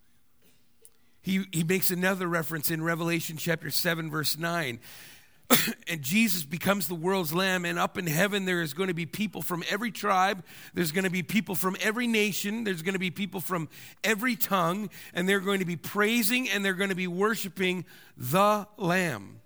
He, 1.23 1.45
he 1.53 1.63
makes 1.63 1.93
another 1.93 2.27
reference 2.27 2.69
in 2.69 2.83
Revelation 2.83 3.37
chapter 3.37 3.71
7, 3.71 4.11
verse 4.11 4.37
9. 4.37 4.81
and 5.89 6.03
Jesus 6.03 6.43
becomes 6.43 6.89
the 6.89 6.97
world's 6.97 7.33
lamb, 7.33 7.65
and 7.65 7.79
up 7.79 7.97
in 7.97 8.09
heaven 8.09 8.45
there 8.45 8.61
is 8.61 8.75
going 8.75 8.89
to 8.89 8.95
be 8.95 9.07
people 9.07 9.41
from 9.41 9.63
every 9.71 9.93
tribe, 9.93 10.43
there's 10.75 10.91
going 10.91 11.05
to 11.05 11.11
be 11.11 11.23
people 11.23 11.55
from 11.55 11.77
every 11.81 12.09
nation, 12.09 12.65
there's 12.65 12.83
going 12.83 12.95
to 12.95 13.01
be 13.01 13.13
people 13.13 13.41
from 13.41 13.69
every 14.03 14.35
tongue, 14.35 14.91
and 15.15 15.29
they're 15.29 15.39
going 15.39 15.61
to 15.61 15.65
be 15.65 15.77
praising 15.77 16.51
and 16.51 16.65
they're 16.65 16.75
going 16.75 16.91
to 16.91 16.97
be 16.97 17.07
worshiping 17.07 17.85
the 18.17 18.67
Lamb. 18.77 19.40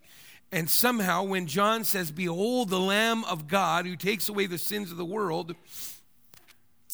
And 0.54 0.70
somehow, 0.70 1.24
when 1.24 1.48
John 1.48 1.82
says, 1.82 2.12
Behold 2.12 2.68
the 2.68 2.78
Lamb 2.78 3.24
of 3.24 3.48
God 3.48 3.86
who 3.86 3.96
takes 3.96 4.28
away 4.28 4.46
the 4.46 4.56
sins 4.56 4.92
of 4.92 4.96
the 4.96 5.04
world, 5.04 5.56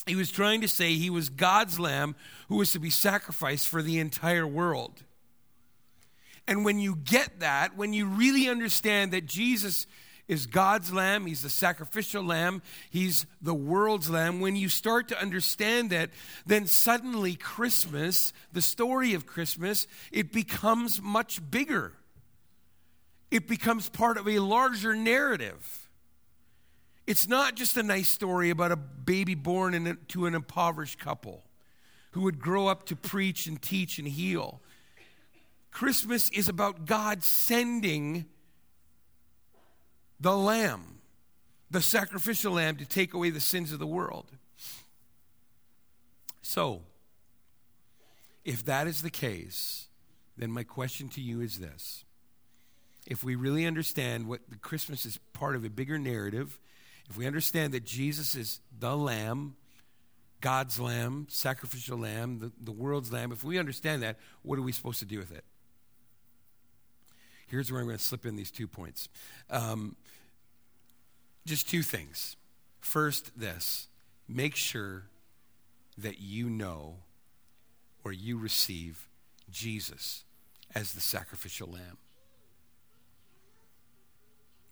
he 0.07 0.15
was 0.15 0.31
trying 0.31 0.61
to 0.61 0.67
say 0.67 0.95
he 0.95 1.11
was 1.11 1.29
God's 1.29 1.79
lamb 1.79 2.15
who 2.49 2.55
was 2.55 2.71
to 2.71 2.79
be 2.79 2.89
sacrificed 2.89 3.67
for 3.67 3.83
the 3.83 3.99
entire 3.99 4.47
world. 4.47 5.03
And 6.47 6.65
when 6.65 6.79
you 6.79 6.95
get 6.95 7.41
that, 7.41 7.77
when 7.77 7.93
you 7.93 8.07
really 8.07 8.49
understand 8.49 9.11
that 9.11 9.27
Jesus 9.27 9.85
is 10.27 10.47
God's 10.47 10.91
lamb, 10.91 11.27
he's 11.27 11.43
the 11.43 11.49
sacrificial 11.51 12.23
lamb, 12.23 12.63
he's 12.89 13.27
the 13.43 13.53
world's 13.53 14.09
lamb, 14.09 14.39
when 14.39 14.55
you 14.55 14.69
start 14.69 15.07
to 15.09 15.21
understand 15.21 15.91
that, 15.91 16.09
then 16.47 16.65
suddenly 16.65 17.35
Christmas, 17.35 18.33
the 18.53 18.61
story 18.61 19.13
of 19.13 19.27
Christmas, 19.27 19.85
it 20.11 20.33
becomes 20.33 20.99
much 20.99 21.47
bigger 21.51 21.93
it 23.31 23.47
becomes 23.47 23.89
part 23.89 24.17
of 24.17 24.27
a 24.27 24.39
larger 24.39 24.93
narrative. 24.93 25.89
It's 27.07 27.27
not 27.27 27.55
just 27.55 27.77
a 27.77 27.83
nice 27.83 28.09
story 28.09 28.49
about 28.49 28.71
a 28.71 28.75
baby 28.75 29.35
born 29.35 29.73
into 29.73 30.25
an 30.25 30.35
impoverished 30.35 30.99
couple 30.99 31.43
who 32.11 32.21
would 32.21 32.39
grow 32.39 32.67
up 32.67 32.85
to 32.87 32.95
preach 32.95 33.47
and 33.47 33.59
teach 33.61 33.97
and 33.97 34.07
heal. 34.07 34.61
Christmas 35.71 36.29
is 36.29 36.49
about 36.49 36.85
God 36.85 37.23
sending 37.23 38.25
the 40.19 40.35
Lamb, 40.37 40.99
the 41.71 41.81
sacrificial 41.81 42.53
Lamb, 42.53 42.75
to 42.75 42.85
take 42.85 43.13
away 43.13 43.29
the 43.29 43.39
sins 43.39 43.71
of 43.71 43.79
the 43.79 43.87
world. 43.87 44.25
So, 46.41 46.81
if 48.43 48.65
that 48.65 48.87
is 48.87 49.01
the 49.01 49.09
case, 49.09 49.87
then 50.37 50.51
my 50.51 50.63
question 50.63 51.07
to 51.09 51.21
you 51.21 51.39
is 51.39 51.59
this. 51.59 52.03
If 53.07 53.23
we 53.23 53.35
really 53.35 53.65
understand 53.65 54.27
what 54.27 54.41
the 54.49 54.57
Christmas 54.57 55.05
is 55.05 55.17
part 55.33 55.55
of 55.55 55.65
a 55.65 55.69
bigger 55.69 55.97
narrative, 55.97 56.59
if 57.09 57.17
we 57.17 57.25
understand 57.25 57.73
that 57.73 57.85
Jesus 57.85 58.35
is 58.35 58.59
the 58.77 58.95
Lamb, 58.95 59.55
God's 60.39 60.79
Lamb, 60.79 61.27
sacrificial 61.29 61.97
Lamb, 61.97 62.39
the, 62.39 62.51
the 62.63 62.71
world's 62.71 63.11
Lamb, 63.11 63.31
if 63.31 63.43
we 63.43 63.57
understand 63.57 64.03
that, 64.03 64.17
what 64.43 64.57
are 64.57 64.61
we 64.61 64.71
supposed 64.71 64.99
to 64.99 65.05
do 65.05 65.19
with 65.19 65.31
it? 65.31 65.43
Here's 67.47 67.71
where 67.71 67.81
I'm 67.81 67.87
going 67.87 67.97
to 67.97 68.03
slip 68.03 68.25
in 68.25 68.37
these 68.37 68.51
two 68.51 68.67
points. 68.67 69.09
Um, 69.49 69.97
just 71.45 71.69
two 71.69 71.81
things. 71.81 72.37
First, 72.79 73.37
this 73.37 73.87
make 74.27 74.55
sure 74.55 75.07
that 75.97 76.19
you 76.19 76.49
know 76.49 76.97
or 78.03 78.13
you 78.13 78.37
receive 78.37 79.09
Jesus 79.49 80.23
as 80.73 80.93
the 80.93 81.01
sacrificial 81.01 81.67
lamb. 81.67 81.97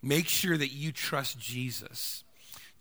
Make 0.01 0.27
sure 0.27 0.57
that 0.57 0.71
you 0.71 0.91
trust 0.91 1.39
Jesus 1.39 2.23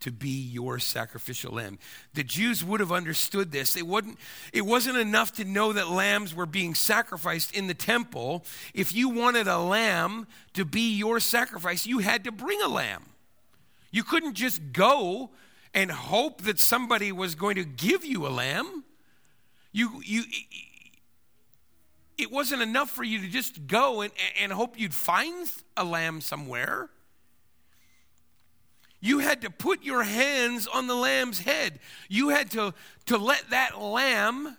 to 0.00 0.12
be 0.12 0.28
your 0.28 0.78
sacrificial 0.78 1.54
lamb. 1.54 1.78
The 2.14 2.22
Jews 2.22 2.64
would 2.64 2.81
have 2.81 2.92
understood 2.92 3.50
this. 3.50 3.76
It 3.76 3.87
wasn't, 3.87 4.18
it 4.52 4.64
wasn't 4.64 4.98
enough 4.98 5.33
to 5.35 5.44
know 5.44 5.72
that 5.72 5.90
lambs 5.90 6.35
were 6.35 6.46
being 6.46 6.74
sacrificed 6.74 7.52
in 7.52 7.66
the 7.66 7.74
temple. 7.74 8.44
If 8.74 8.94
you 8.94 9.09
wanted 9.09 9.48
a 9.48 9.59
lamb 9.59 10.28
to 10.54 10.64
be 10.64 10.96
your 10.96 11.18
sacrifice, 11.18 11.87
you 11.87 11.98
had 11.98 12.24
to 12.24 12.33
bring 12.33 12.62
a 12.62 12.68
lamb. 12.68 13.07
You 13.90 14.04
couldn't 14.04 14.35
just 14.35 14.72
go 14.72 15.31
and 15.74 15.90
hope 15.90 16.42
that 16.42 16.59
somebody 16.59 17.11
was 17.11 17.35
going 17.35 17.57
to 17.57 17.64
give 17.64 18.04
you 18.04 18.26
a 18.26 18.31
lamb. 18.31 18.85
You, 19.72 20.00
you, 20.04 20.22
it 22.16 22.31
wasn't 22.31 22.62
enough 22.62 22.90
for 22.90 23.02
you 23.02 23.20
to 23.20 23.28
just 23.28 23.66
go 23.66 24.02
and, 24.02 24.12
and 24.40 24.52
hope 24.52 24.78
you'd 24.78 24.94
find 24.94 25.48
a 25.76 25.85
lamb 25.85 26.20
somewhere. 26.20 26.88
You 29.00 29.20
had 29.20 29.42
to 29.42 29.50
put 29.50 29.84
your 29.84 30.02
hands 30.02 30.66
on 30.66 30.87
the 30.87 30.94
lamb's 30.94 31.40
head. 31.40 31.78
You 32.08 32.30
had 32.30 32.50
to, 32.52 32.74
to 33.06 33.16
let 33.16 33.50
that 33.50 33.80
lamb 33.80 34.56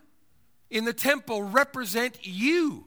in 0.69 0.85
the 0.85 0.93
temple 0.93 1.43
represent 1.43 2.19
you. 2.21 2.85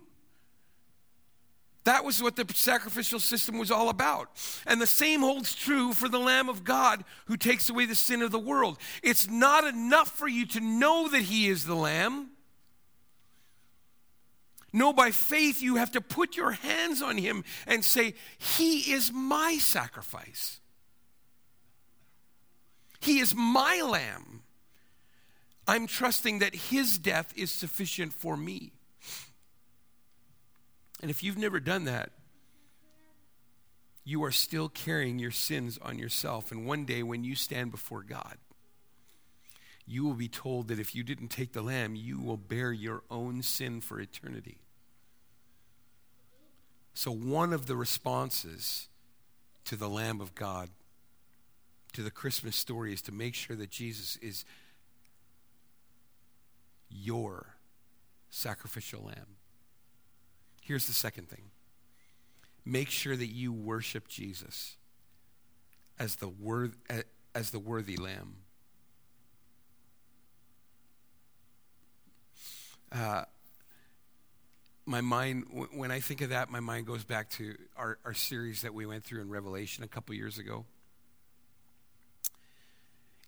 That 1.84 2.04
was 2.04 2.22
what 2.22 2.36
the 2.36 2.46
sacrificial 2.54 3.18
system 3.18 3.58
was 3.58 3.70
all 3.70 3.88
about. 3.88 4.30
And 4.66 4.80
the 4.80 4.86
same 4.86 5.20
holds 5.20 5.54
true 5.54 5.92
for 5.92 6.08
the 6.08 6.18
Lamb 6.18 6.48
of 6.48 6.62
God 6.62 7.04
who 7.26 7.36
takes 7.36 7.68
away 7.68 7.86
the 7.86 7.96
sin 7.96 8.22
of 8.22 8.30
the 8.30 8.38
world. 8.38 8.78
It's 9.02 9.28
not 9.28 9.64
enough 9.64 10.16
for 10.16 10.28
you 10.28 10.46
to 10.46 10.60
know 10.60 11.08
that 11.08 11.22
He 11.22 11.48
is 11.48 11.66
the 11.66 11.74
Lamb. 11.74 12.30
No, 14.72 14.92
by 14.92 15.10
faith, 15.10 15.60
you 15.60 15.76
have 15.76 15.90
to 15.92 16.00
put 16.00 16.36
your 16.36 16.52
hands 16.52 17.02
on 17.02 17.18
Him 17.18 17.42
and 17.66 17.84
say, 17.84 18.14
He 18.38 18.92
is 18.92 19.12
my 19.12 19.58
sacrifice. 19.58 20.60
He 23.02 23.18
is 23.18 23.34
my 23.34 23.82
Lamb. 23.84 24.42
I'm 25.66 25.88
trusting 25.88 26.38
that 26.38 26.54
His 26.54 26.98
death 26.98 27.32
is 27.36 27.50
sufficient 27.50 28.12
for 28.12 28.36
me. 28.36 28.72
And 31.00 31.10
if 31.10 31.24
you've 31.24 31.36
never 31.36 31.58
done 31.58 31.84
that, 31.84 32.10
you 34.04 34.22
are 34.22 34.30
still 34.30 34.68
carrying 34.68 35.18
your 35.18 35.32
sins 35.32 35.80
on 35.82 35.98
yourself. 35.98 36.52
And 36.52 36.64
one 36.64 36.84
day, 36.84 37.02
when 37.02 37.24
you 37.24 37.34
stand 37.34 37.72
before 37.72 38.04
God, 38.04 38.36
you 39.84 40.04
will 40.04 40.14
be 40.14 40.28
told 40.28 40.68
that 40.68 40.78
if 40.78 40.94
you 40.94 41.02
didn't 41.02 41.28
take 41.28 41.52
the 41.52 41.62
lamb, 41.62 41.96
you 41.96 42.20
will 42.20 42.36
bear 42.36 42.72
your 42.72 43.02
own 43.10 43.42
sin 43.42 43.80
for 43.80 43.98
eternity. 44.00 44.58
So, 46.94 47.10
one 47.10 47.52
of 47.52 47.66
the 47.66 47.74
responses 47.74 48.86
to 49.64 49.74
the 49.74 49.88
Lamb 49.88 50.20
of 50.20 50.36
God, 50.36 50.68
to 51.92 52.02
the 52.02 52.10
Christmas 52.10 52.56
story, 52.56 52.92
is 52.92 53.02
to 53.02 53.12
make 53.12 53.34
sure 53.34 53.56
that 53.56 53.70
Jesus 53.70 54.16
is 54.16 54.44
your 56.88 57.56
sacrificial 58.30 59.02
lamb. 59.02 59.36
Here's 60.62 60.86
the 60.86 60.92
second 60.92 61.28
thing 61.28 61.50
make 62.64 62.90
sure 62.90 63.16
that 63.16 63.26
you 63.26 63.52
worship 63.52 64.08
Jesus 64.08 64.76
as 65.98 66.16
the, 66.16 66.28
worth, 66.28 66.76
as 67.34 67.50
the 67.50 67.58
worthy 67.58 67.96
lamb. 67.96 68.36
Uh, 72.90 73.24
my 74.84 75.00
mind, 75.00 75.44
when 75.72 75.90
I 75.90 76.00
think 76.00 76.20
of 76.20 76.30
that, 76.30 76.50
my 76.50 76.60
mind 76.60 76.86
goes 76.86 77.04
back 77.04 77.30
to 77.30 77.56
our, 77.76 77.98
our 78.04 78.14
series 78.14 78.62
that 78.62 78.74
we 78.74 78.84
went 78.84 79.04
through 79.04 79.22
in 79.22 79.30
Revelation 79.30 79.84
a 79.84 79.88
couple 79.88 80.14
years 80.14 80.38
ago. 80.38 80.66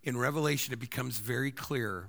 In 0.04 0.18
Revelation, 0.18 0.74
it 0.74 0.78
becomes 0.78 1.18
very 1.18 1.50
clear 1.50 2.08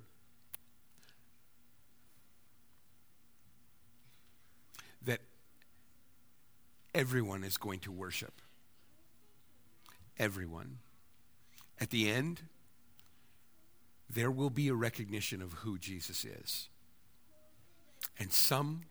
that 5.04 5.22
everyone 6.94 7.46
is 7.46 7.56
going 7.56 7.80
to 7.80 7.92
worship. 7.94 8.42
Everyone. 10.20 10.80
At 11.80 11.90
the 11.90 12.10
end, 12.10 12.42
there 14.10 14.30
will 14.32 14.50
be 14.50 14.68
a 14.68 14.76
recognition 14.76 15.42
of 15.42 15.54
who 15.54 15.78
Jesus 15.78 16.26
is. 16.26 16.68
And 18.20 18.34
some 18.34 18.82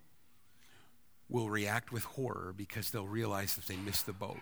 will 1.28 1.50
react 1.50 1.92
with 1.92 2.04
horror 2.04 2.54
because 2.56 2.90
they'll 2.90 3.06
realize 3.06 3.54
that 3.54 3.66
they 3.66 3.76
missed 3.76 4.06
the 4.06 4.12
boat. 4.14 4.40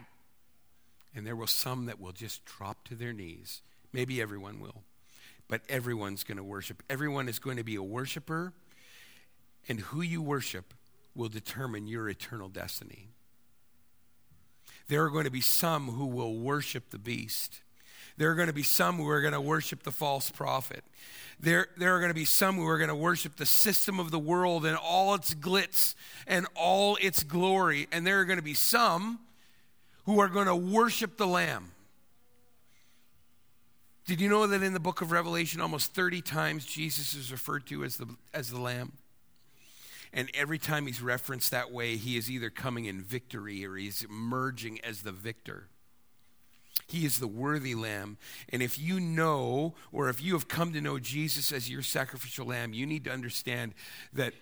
And 1.16 1.26
there 1.26 1.36
will 1.36 1.48
some 1.48 1.86
that 1.86 2.00
will 2.00 2.12
just 2.12 2.44
drop 2.44 2.84
to 2.84 2.94
their 2.94 3.12
knees. 3.12 3.60
Maybe 3.92 4.20
everyone 4.20 4.60
will. 4.60 4.82
But 5.48 5.62
everyone's 5.68 6.24
going 6.24 6.38
to 6.38 6.44
worship. 6.44 6.82
Everyone 6.88 7.28
is 7.28 7.38
going 7.38 7.56
to 7.56 7.64
be 7.64 7.76
a 7.76 7.82
worshiper. 7.82 8.52
And 9.68 9.80
who 9.80 10.00
you 10.00 10.22
worship 10.22 10.74
will 11.14 11.28
determine 11.28 11.86
your 11.86 12.08
eternal 12.08 12.48
destiny. 12.48 13.08
There 14.88 15.04
are 15.04 15.10
going 15.10 15.24
to 15.24 15.30
be 15.30 15.40
some 15.40 15.88
who 15.88 16.06
will 16.06 16.36
worship 16.36 16.90
the 16.90 16.98
beast. 16.98 17.60
There 18.16 18.30
are 18.30 18.34
going 18.34 18.48
to 18.48 18.54
be 18.54 18.62
some 18.62 18.96
who 18.96 19.08
are 19.08 19.20
going 19.20 19.32
to 19.32 19.40
worship 19.40 19.84
the 19.84 19.90
false 19.90 20.30
prophet. 20.30 20.84
There, 21.40 21.68
there 21.76 21.94
are 21.94 21.98
going 21.98 22.10
to 22.10 22.14
be 22.14 22.24
some 22.24 22.56
who 22.56 22.66
are 22.66 22.78
going 22.78 22.88
to 22.88 22.94
worship 22.94 23.36
the 23.36 23.46
system 23.46 23.98
of 23.98 24.10
the 24.10 24.18
world 24.18 24.66
and 24.66 24.76
all 24.76 25.14
its 25.14 25.34
glitz 25.34 25.94
and 26.26 26.46
all 26.54 26.96
its 27.00 27.22
glory. 27.22 27.88
And 27.90 28.06
there 28.06 28.20
are 28.20 28.24
going 28.24 28.38
to 28.38 28.44
be 28.44 28.54
some 28.54 29.20
who 30.04 30.20
are 30.20 30.28
going 30.28 30.46
to 30.46 30.56
worship 30.56 31.16
the 31.16 31.26
Lamb. 31.26 31.72
Did 34.06 34.20
you 34.20 34.28
know 34.28 34.46
that 34.46 34.62
in 34.62 34.72
the 34.72 34.80
book 34.80 35.00
of 35.00 35.12
Revelation, 35.12 35.60
almost 35.60 35.94
30 35.94 36.22
times 36.22 36.66
Jesus 36.66 37.14
is 37.14 37.30
referred 37.30 37.66
to 37.66 37.84
as 37.84 37.96
the, 37.96 38.08
as 38.34 38.50
the 38.50 38.60
Lamb? 38.60 38.92
And 40.12 40.28
every 40.34 40.58
time 40.58 40.86
he's 40.86 41.00
referenced 41.00 41.50
that 41.52 41.72
way, 41.72 41.96
he 41.96 42.16
is 42.16 42.30
either 42.30 42.50
coming 42.50 42.84
in 42.84 43.00
victory 43.00 43.64
or 43.64 43.76
he's 43.76 44.02
emerging 44.02 44.80
as 44.84 45.02
the 45.02 45.12
victor. 45.12 45.68
He 46.86 47.06
is 47.06 47.18
the 47.18 47.28
worthy 47.28 47.74
lamb. 47.74 48.18
And 48.50 48.62
if 48.62 48.78
you 48.78 49.00
know, 49.00 49.74
or 49.92 50.10
if 50.10 50.22
you 50.22 50.34
have 50.34 50.48
come 50.48 50.74
to 50.74 50.80
know 50.80 50.98
Jesus 50.98 51.50
as 51.50 51.70
your 51.70 51.80
sacrificial 51.80 52.46
lamb, 52.46 52.74
you 52.74 52.84
need 52.84 53.04
to 53.04 53.10
understand 53.10 53.72
that, 54.12 54.34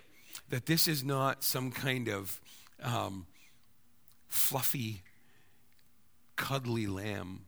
that 0.48 0.66
this 0.66 0.88
is 0.88 1.04
not 1.04 1.44
some 1.44 1.70
kind 1.70 2.08
of 2.08 2.40
um, 2.82 3.26
fluffy, 4.28 5.02
cuddly 6.34 6.88
lamb. 6.88 7.42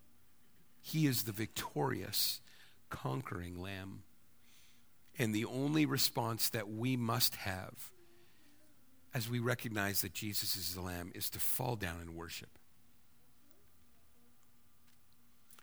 He 0.82 1.06
is 1.06 1.22
the 1.22 1.32
victorious, 1.32 2.40
conquering 2.90 3.60
lamb. 3.60 4.02
And 5.18 5.34
the 5.34 5.44
only 5.44 5.86
response 5.86 6.50
that 6.50 6.68
we 6.68 6.96
must 6.96 7.36
have 7.36 7.92
as 9.14 9.28
we 9.28 9.38
recognize 9.38 10.02
that 10.02 10.12
Jesus 10.12 10.56
is 10.56 10.74
the 10.74 10.80
Lamb 10.80 11.12
is 11.14 11.28
to 11.30 11.38
fall 11.38 11.76
down 11.76 12.00
and 12.00 12.14
worship. 12.14 12.58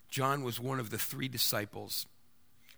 John 0.09 0.43
was 0.43 0.59
one 0.59 0.79
of 0.79 0.89
the 0.89 0.97
three 0.97 1.27
disciples 1.27 2.07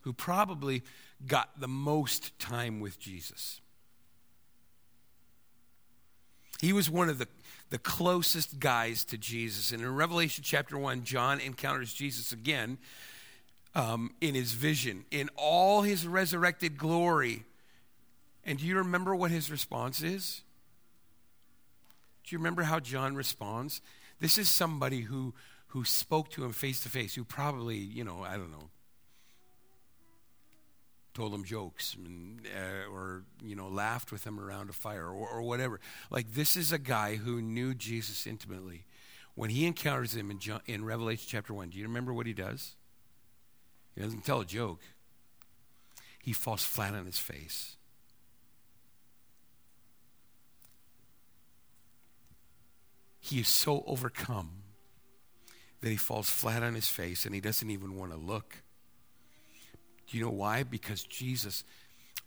who 0.02 0.14
probably 0.14 0.84
got 1.26 1.60
the 1.60 1.68
most 1.68 2.38
time 2.40 2.80
with 2.80 3.00
Jesus. 3.00 3.61
He 6.60 6.74
was 6.74 6.90
one 6.90 7.10
of 7.10 7.18
the, 7.18 7.28
the 7.70 7.80
closest 7.80 8.60
guys 8.60 9.04
to 9.06 9.18
Jesus. 9.18 9.72
And 9.72 9.82
in 9.82 9.96
Revelation 9.96 10.44
chapter 10.46 10.78
1, 10.78 11.04
John 11.04 11.40
encounters 11.40 11.94
Jesus 11.94 12.32
again 12.32 12.78
um, 13.74 14.14
in 14.22 14.36
his 14.36 14.52
vision, 14.52 15.06
in 15.12 15.30
all 15.36 15.82
his 15.82 16.06
resurrected 16.06 16.78
glory. 16.78 17.44
And 18.44 18.60
do 18.60 18.66
you 18.66 18.78
remember 18.78 19.16
what 19.16 19.32
his 19.32 19.50
response 19.50 20.02
is? 20.02 20.42
Do 22.24 22.36
you 22.36 22.40
remember 22.40 22.64
how 22.64 22.80
John 22.80 23.16
responds? 23.16 23.82
This 24.20 24.38
is 24.38 24.50
somebody 24.50 25.02
who, 25.02 25.34
who 25.68 25.84
spoke 25.84 26.30
to 26.32 26.44
him 26.46 26.52
face 26.52 26.82
to 26.82 26.90
face, 26.90 27.16
who 27.16 27.24
probably, 27.24 27.78
you 27.78 28.04
know, 28.04 28.24
I 28.24 28.38
don't 28.38 28.52
know, 28.52 28.70
told 31.14 31.34
him 31.34 31.44
jokes 31.44 31.96
and, 31.96 32.42
uh, 32.56 32.92
or, 32.92 33.24
you 33.44 33.56
know, 33.56 33.68
laughed 33.68 34.12
with 34.12 34.26
him 34.26 34.40
around 34.40 34.70
a 34.70 34.74
fire 34.74 35.06
or, 35.06 35.28
or 35.28 35.42
whatever. 35.42 35.80
Like, 36.10 36.34
this 36.34 36.56
is 36.56 36.72
a 36.72 36.80
guy 36.80 37.16
who 37.16 37.42
knew 37.42 37.74
Jesus 37.74 38.26
intimately. 38.26 38.86
When 39.36 39.50
he 39.50 39.66
encounters 39.66 40.16
him 40.16 40.32
in, 40.32 40.40
John, 40.40 40.62
in 40.66 40.86
Revelation 40.86 41.26
chapter 41.28 41.54
1, 41.54 41.70
do 41.70 41.78
you 41.78 41.86
remember 41.86 42.14
what 42.14 42.28
he 42.28 42.34
does? 42.34 42.76
He 43.96 44.02
doesn't 44.02 44.26
tell 44.26 44.42
a 44.42 44.46
joke, 44.46 44.82
he 46.22 46.34
falls 46.34 46.64
flat 46.64 46.94
on 46.94 47.06
his 47.06 47.18
face. 47.18 47.76
He 53.20 53.40
is 53.40 53.48
so 53.48 53.84
overcome 53.86 54.64
that 55.82 55.90
he 55.90 55.96
falls 55.96 56.30
flat 56.30 56.64
on 56.64 56.76
his 56.76 56.88
face 56.88 57.26
and 57.26 57.34
he 57.36 57.42
doesn't 57.42 57.70
even 57.70 57.96
want 57.96 58.12
to 58.12 58.18
look. 58.18 58.64
Do 60.12 60.18
you 60.18 60.26
know 60.26 60.32
why? 60.32 60.64
Because 60.64 61.04
Jesus 61.04 61.64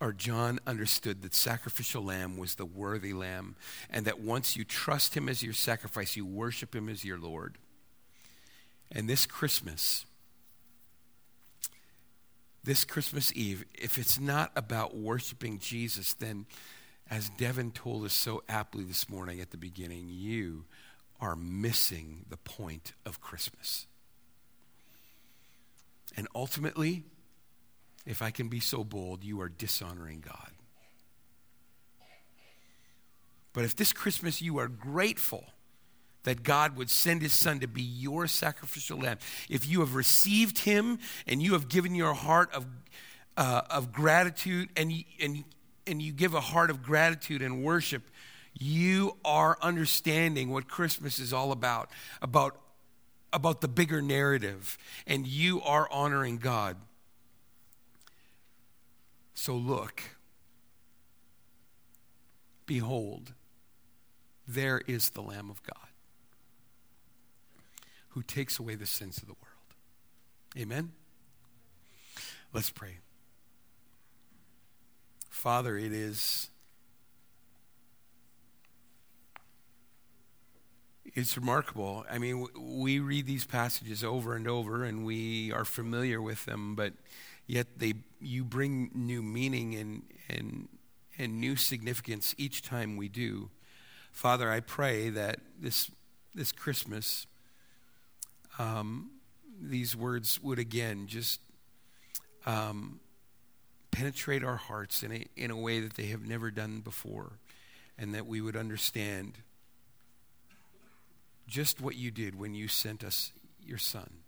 or 0.01 0.15
John 0.15 0.59
understood 0.67 1.21
that 1.21 1.35
sacrificial 1.35 2.03
lamb 2.03 2.39
was 2.39 2.55
the 2.55 2.65
worthy 2.65 3.13
lamb, 3.13 3.57
and 3.91 4.07
that 4.07 4.21
once 4.21 4.57
you 4.57 4.65
trust 4.65 5.15
him 5.15 5.29
as 5.29 5.43
your 5.43 5.53
sacrifice, 5.53 6.17
you 6.17 6.25
worship 6.25 6.75
him 6.75 6.89
as 6.89 7.05
your 7.05 7.19
Lord. 7.19 7.59
And 8.91 9.07
this 9.07 9.27
Christmas, 9.27 10.07
this 12.63 12.87
Christmas 12.87 13.31
Eve, 13.37 13.67
if 13.75 13.99
it's 13.99 14.19
not 14.19 14.51
about 14.57 14.97
worshiping 14.97 15.59
Jesus, 15.59 16.15
then 16.15 16.47
as 17.11 17.29
Devin 17.29 17.73
told 17.73 18.07
us 18.07 18.15
so 18.15 18.43
aptly 18.49 18.85
this 18.85 19.11
morning 19.11 19.43
at 19.43 19.51
the 19.51 19.59
beginning, 19.59 20.07
you 20.09 20.65
are 21.21 21.37
missing 21.37 22.25
the 22.31 22.39
point 22.39 22.95
of 23.05 23.21
Christmas. 23.21 23.87
And 26.17 26.27
ultimately, 26.35 27.05
if 28.07 28.23
I 28.23 28.31
can 28.31 28.49
be 28.49 28.61
so 28.61 28.85
bold, 28.85 29.25
you 29.25 29.41
are 29.41 29.49
dishonoring 29.49 30.21
God. 30.21 30.51
But 33.53 33.65
if 33.65 33.77
this 33.77 33.93
Christmas 33.93 34.43
you 34.43 34.59
are 34.59 34.69
grateful 34.69 35.45
that 36.25 36.43
God 36.43 36.77
would 36.77 36.91
send 36.91 37.23
his 37.23 37.33
son 37.33 37.61
to 37.61 37.69
be 37.69 37.83
your 37.83 38.27
sacrificial 38.27 38.99
lamb, 38.99 39.19
if 39.49 39.67
you 39.67 39.81
have 39.81 39.95
received 39.95 40.59
him 40.59 40.99
and 41.27 41.41
you 41.43 41.53
have 41.53 41.69
given 41.69 41.95
your 41.95 42.15
heart 42.15 42.53
of, 42.53 42.67
uh, 43.37 43.63
of 43.71 43.93
gratitude 43.93 44.69
and, 44.77 44.93
and, 45.21 45.45
and 45.87 46.03
you 46.03 46.13
give 46.13 46.35
a 46.35 46.41
heart 46.41 46.69
of 46.69 46.83
gratitude 46.83 47.43
and 47.43 47.63
worship, 47.63 48.03
you 48.59 49.17
are 49.25 49.57
understanding 49.63 50.51
what 50.51 50.69
Christmas 50.69 51.19
is 51.19 51.33
all 51.33 51.53
about, 51.53 51.91
about, 52.23 52.57
about 53.33 53.61
the 53.61 53.69
bigger 53.69 54.03
narrative, 54.03 54.79
and 55.07 55.27
you 55.27 55.61
are 55.63 55.89
honoring 55.91 56.39
God. 56.39 56.77
So 59.35 59.55
look, 59.55 60.03
behold, 62.67 63.35
there 64.47 64.81
is 64.87 65.11
the 65.11 65.21
Lamb 65.21 65.51
of 65.51 65.63
God 65.63 65.89
who 68.11 68.23
takes 68.23 68.59
away 68.59 68.77
the 68.77 68.87
sins 68.87 69.19
of 69.19 69.27
the 69.27 69.35
world. 69.35 69.45
Amen? 70.57 70.93
Let's 72.53 72.71
pray. 72.71 72.99
Father, 75.29 75.77
it 75.77 75.93
is 75.93 76.49
it's 81.15 81.37
remarkable. 81.37 82.05
I 82.11 82.19
mean, 82.19 82.47
we 82.57 82.99
read 82.99 83.27
these 83.27 83.45
passages 83.45 84.03
over 84.03 84.35
and 84.35 84.49
over 84.49 84.85
and 84.85 85.05
we 85.05 85.53
are 85.53 85.65
familiar 85.65 86.21
with 86.21 86.45
them, 86.45 86.75
but 86.75 86.93
yet 87.47 87.79
they 87.79 87.95
you 88.21 88.45
bring 88.45 88.91
new 88.95 89.23
meaning 89.23 89.75
and 89.75 90.03
and 90.29 90.69
and 91.19 91.41
new 91.41 91.57
significance 91.57 92.35
each 92.39 92.63
time 92.63 92.97
we 92.97 93.09
do. 93.09 93.51
Father, 94.13 94.51
I 94.51 94.61
pray 94.61 95.11
that 95.11 95.41
this 95.61 95.91
this 96.35 96.53
Christmas, 96.53 97.27
um, 98.59 99.11
these 99.61 99.97
words 99.97 100.41
would 100.43 100.59
again 100.59 101.07
just 101.07 101.41
um, 102.47 103.01
penetrate 103.91 104.43
our 104.43 104.57
hearts 104.57 105.03
in 105.03 105.13
a, 105.13 105.25
in 105.37 105.51
a 105.51 105.57
way 105.57 105.81
that 105.81 105.95
they 105.95 106.07
have 106.07 106.27
never 106.27 106.51
done 106.51 106.81
before, 106.81 107.39
and 107.97 108.15
that 108.15 108.27
we 108.27 108.41
would 108.41 108.57
understand 108.57 109.39
just 111.47 111.81
what 111.81 111.95
you 111.95 112.11
did 112.11 112.35
when 112.35 112.55
you 112.55 112.67
sent 112.67 113.05
us 113.05 113.33
your 113.63 113.79
Son. 113.79 114.24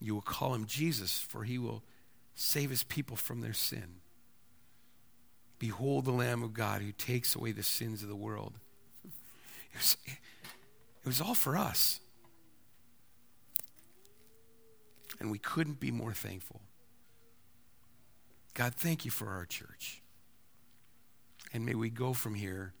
You 0.00 0.14
will 0.14 0.22
call 0.22 0.54
him 0.54 0.66
Jesus, 0.66 1.18
for 1.18 1.44
he 1.44 1.58
will 1.58 1.82
save 2.34 2.70
his 2.70 2.82
people 2.82 3.16
from 3.16 3.40
their 3.40 3.52
sin. 3.52 4.00
Behold 5.58 6.06
the 6.06 6.10
Lamb 6.10 6.42
of 6.42 6.54
God 6.54 6.80
who 6.80 6.92
takes 6.92 7.34
away 7.36 7.52
the 7.52 7.62
sins 7.62 8.02
of 8.02 8.08
the 8.08 8.16
world. 8.16 8.54
It 9.04 9.76
was, 9.76 9.96
it 10.06 11.06
was 11.06 11.20
all 11.20 11.34
for 11.34 11.56
us. 11.56 12.00
And 15.20 15.30
we 15.30 15.38
couldn't 15.38 15.78
be 15.78 15.90
more 15.90 16.14
thankful. 16.14 16.62
God, 18.54 18.74
thank 18.74 19.04
you 19.04 19.10
for 19.10 19.28
our 19.28 19.44
church. 19.44 20.02
And 21.52 21.66
may 21.66 21.74
we 21.74 21.90
go 21.90 22.14
from 22.14 22.34
here 22.34 22.72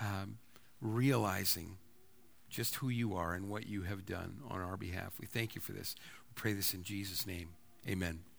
um, 0.00 0.38
realizing 0.80 1.78
just 2.50 2.76
who 2.76 2.88
you 2.88 3.14
are 3.14 3.34
and 3.34 3.48
what 3.48 3.66
you 3.66 3.82
have 3.82 4.04
done 4.04 4.40
on 4.48 4.60
our 4.60 4.76
behalf. 4.76 5.14
We 5.20 5.26
thank 5.26 5.54
you 5.54 5.60
for 5.60 5.72
this. 5.72 5.94
We 6.28 6.34
pray 6.34 6.52
this 6.52 6.74
in 6.74 6.82
Jesus' 6.82 7.26
name. 7.26 7.50
Amen. 7.88 8.29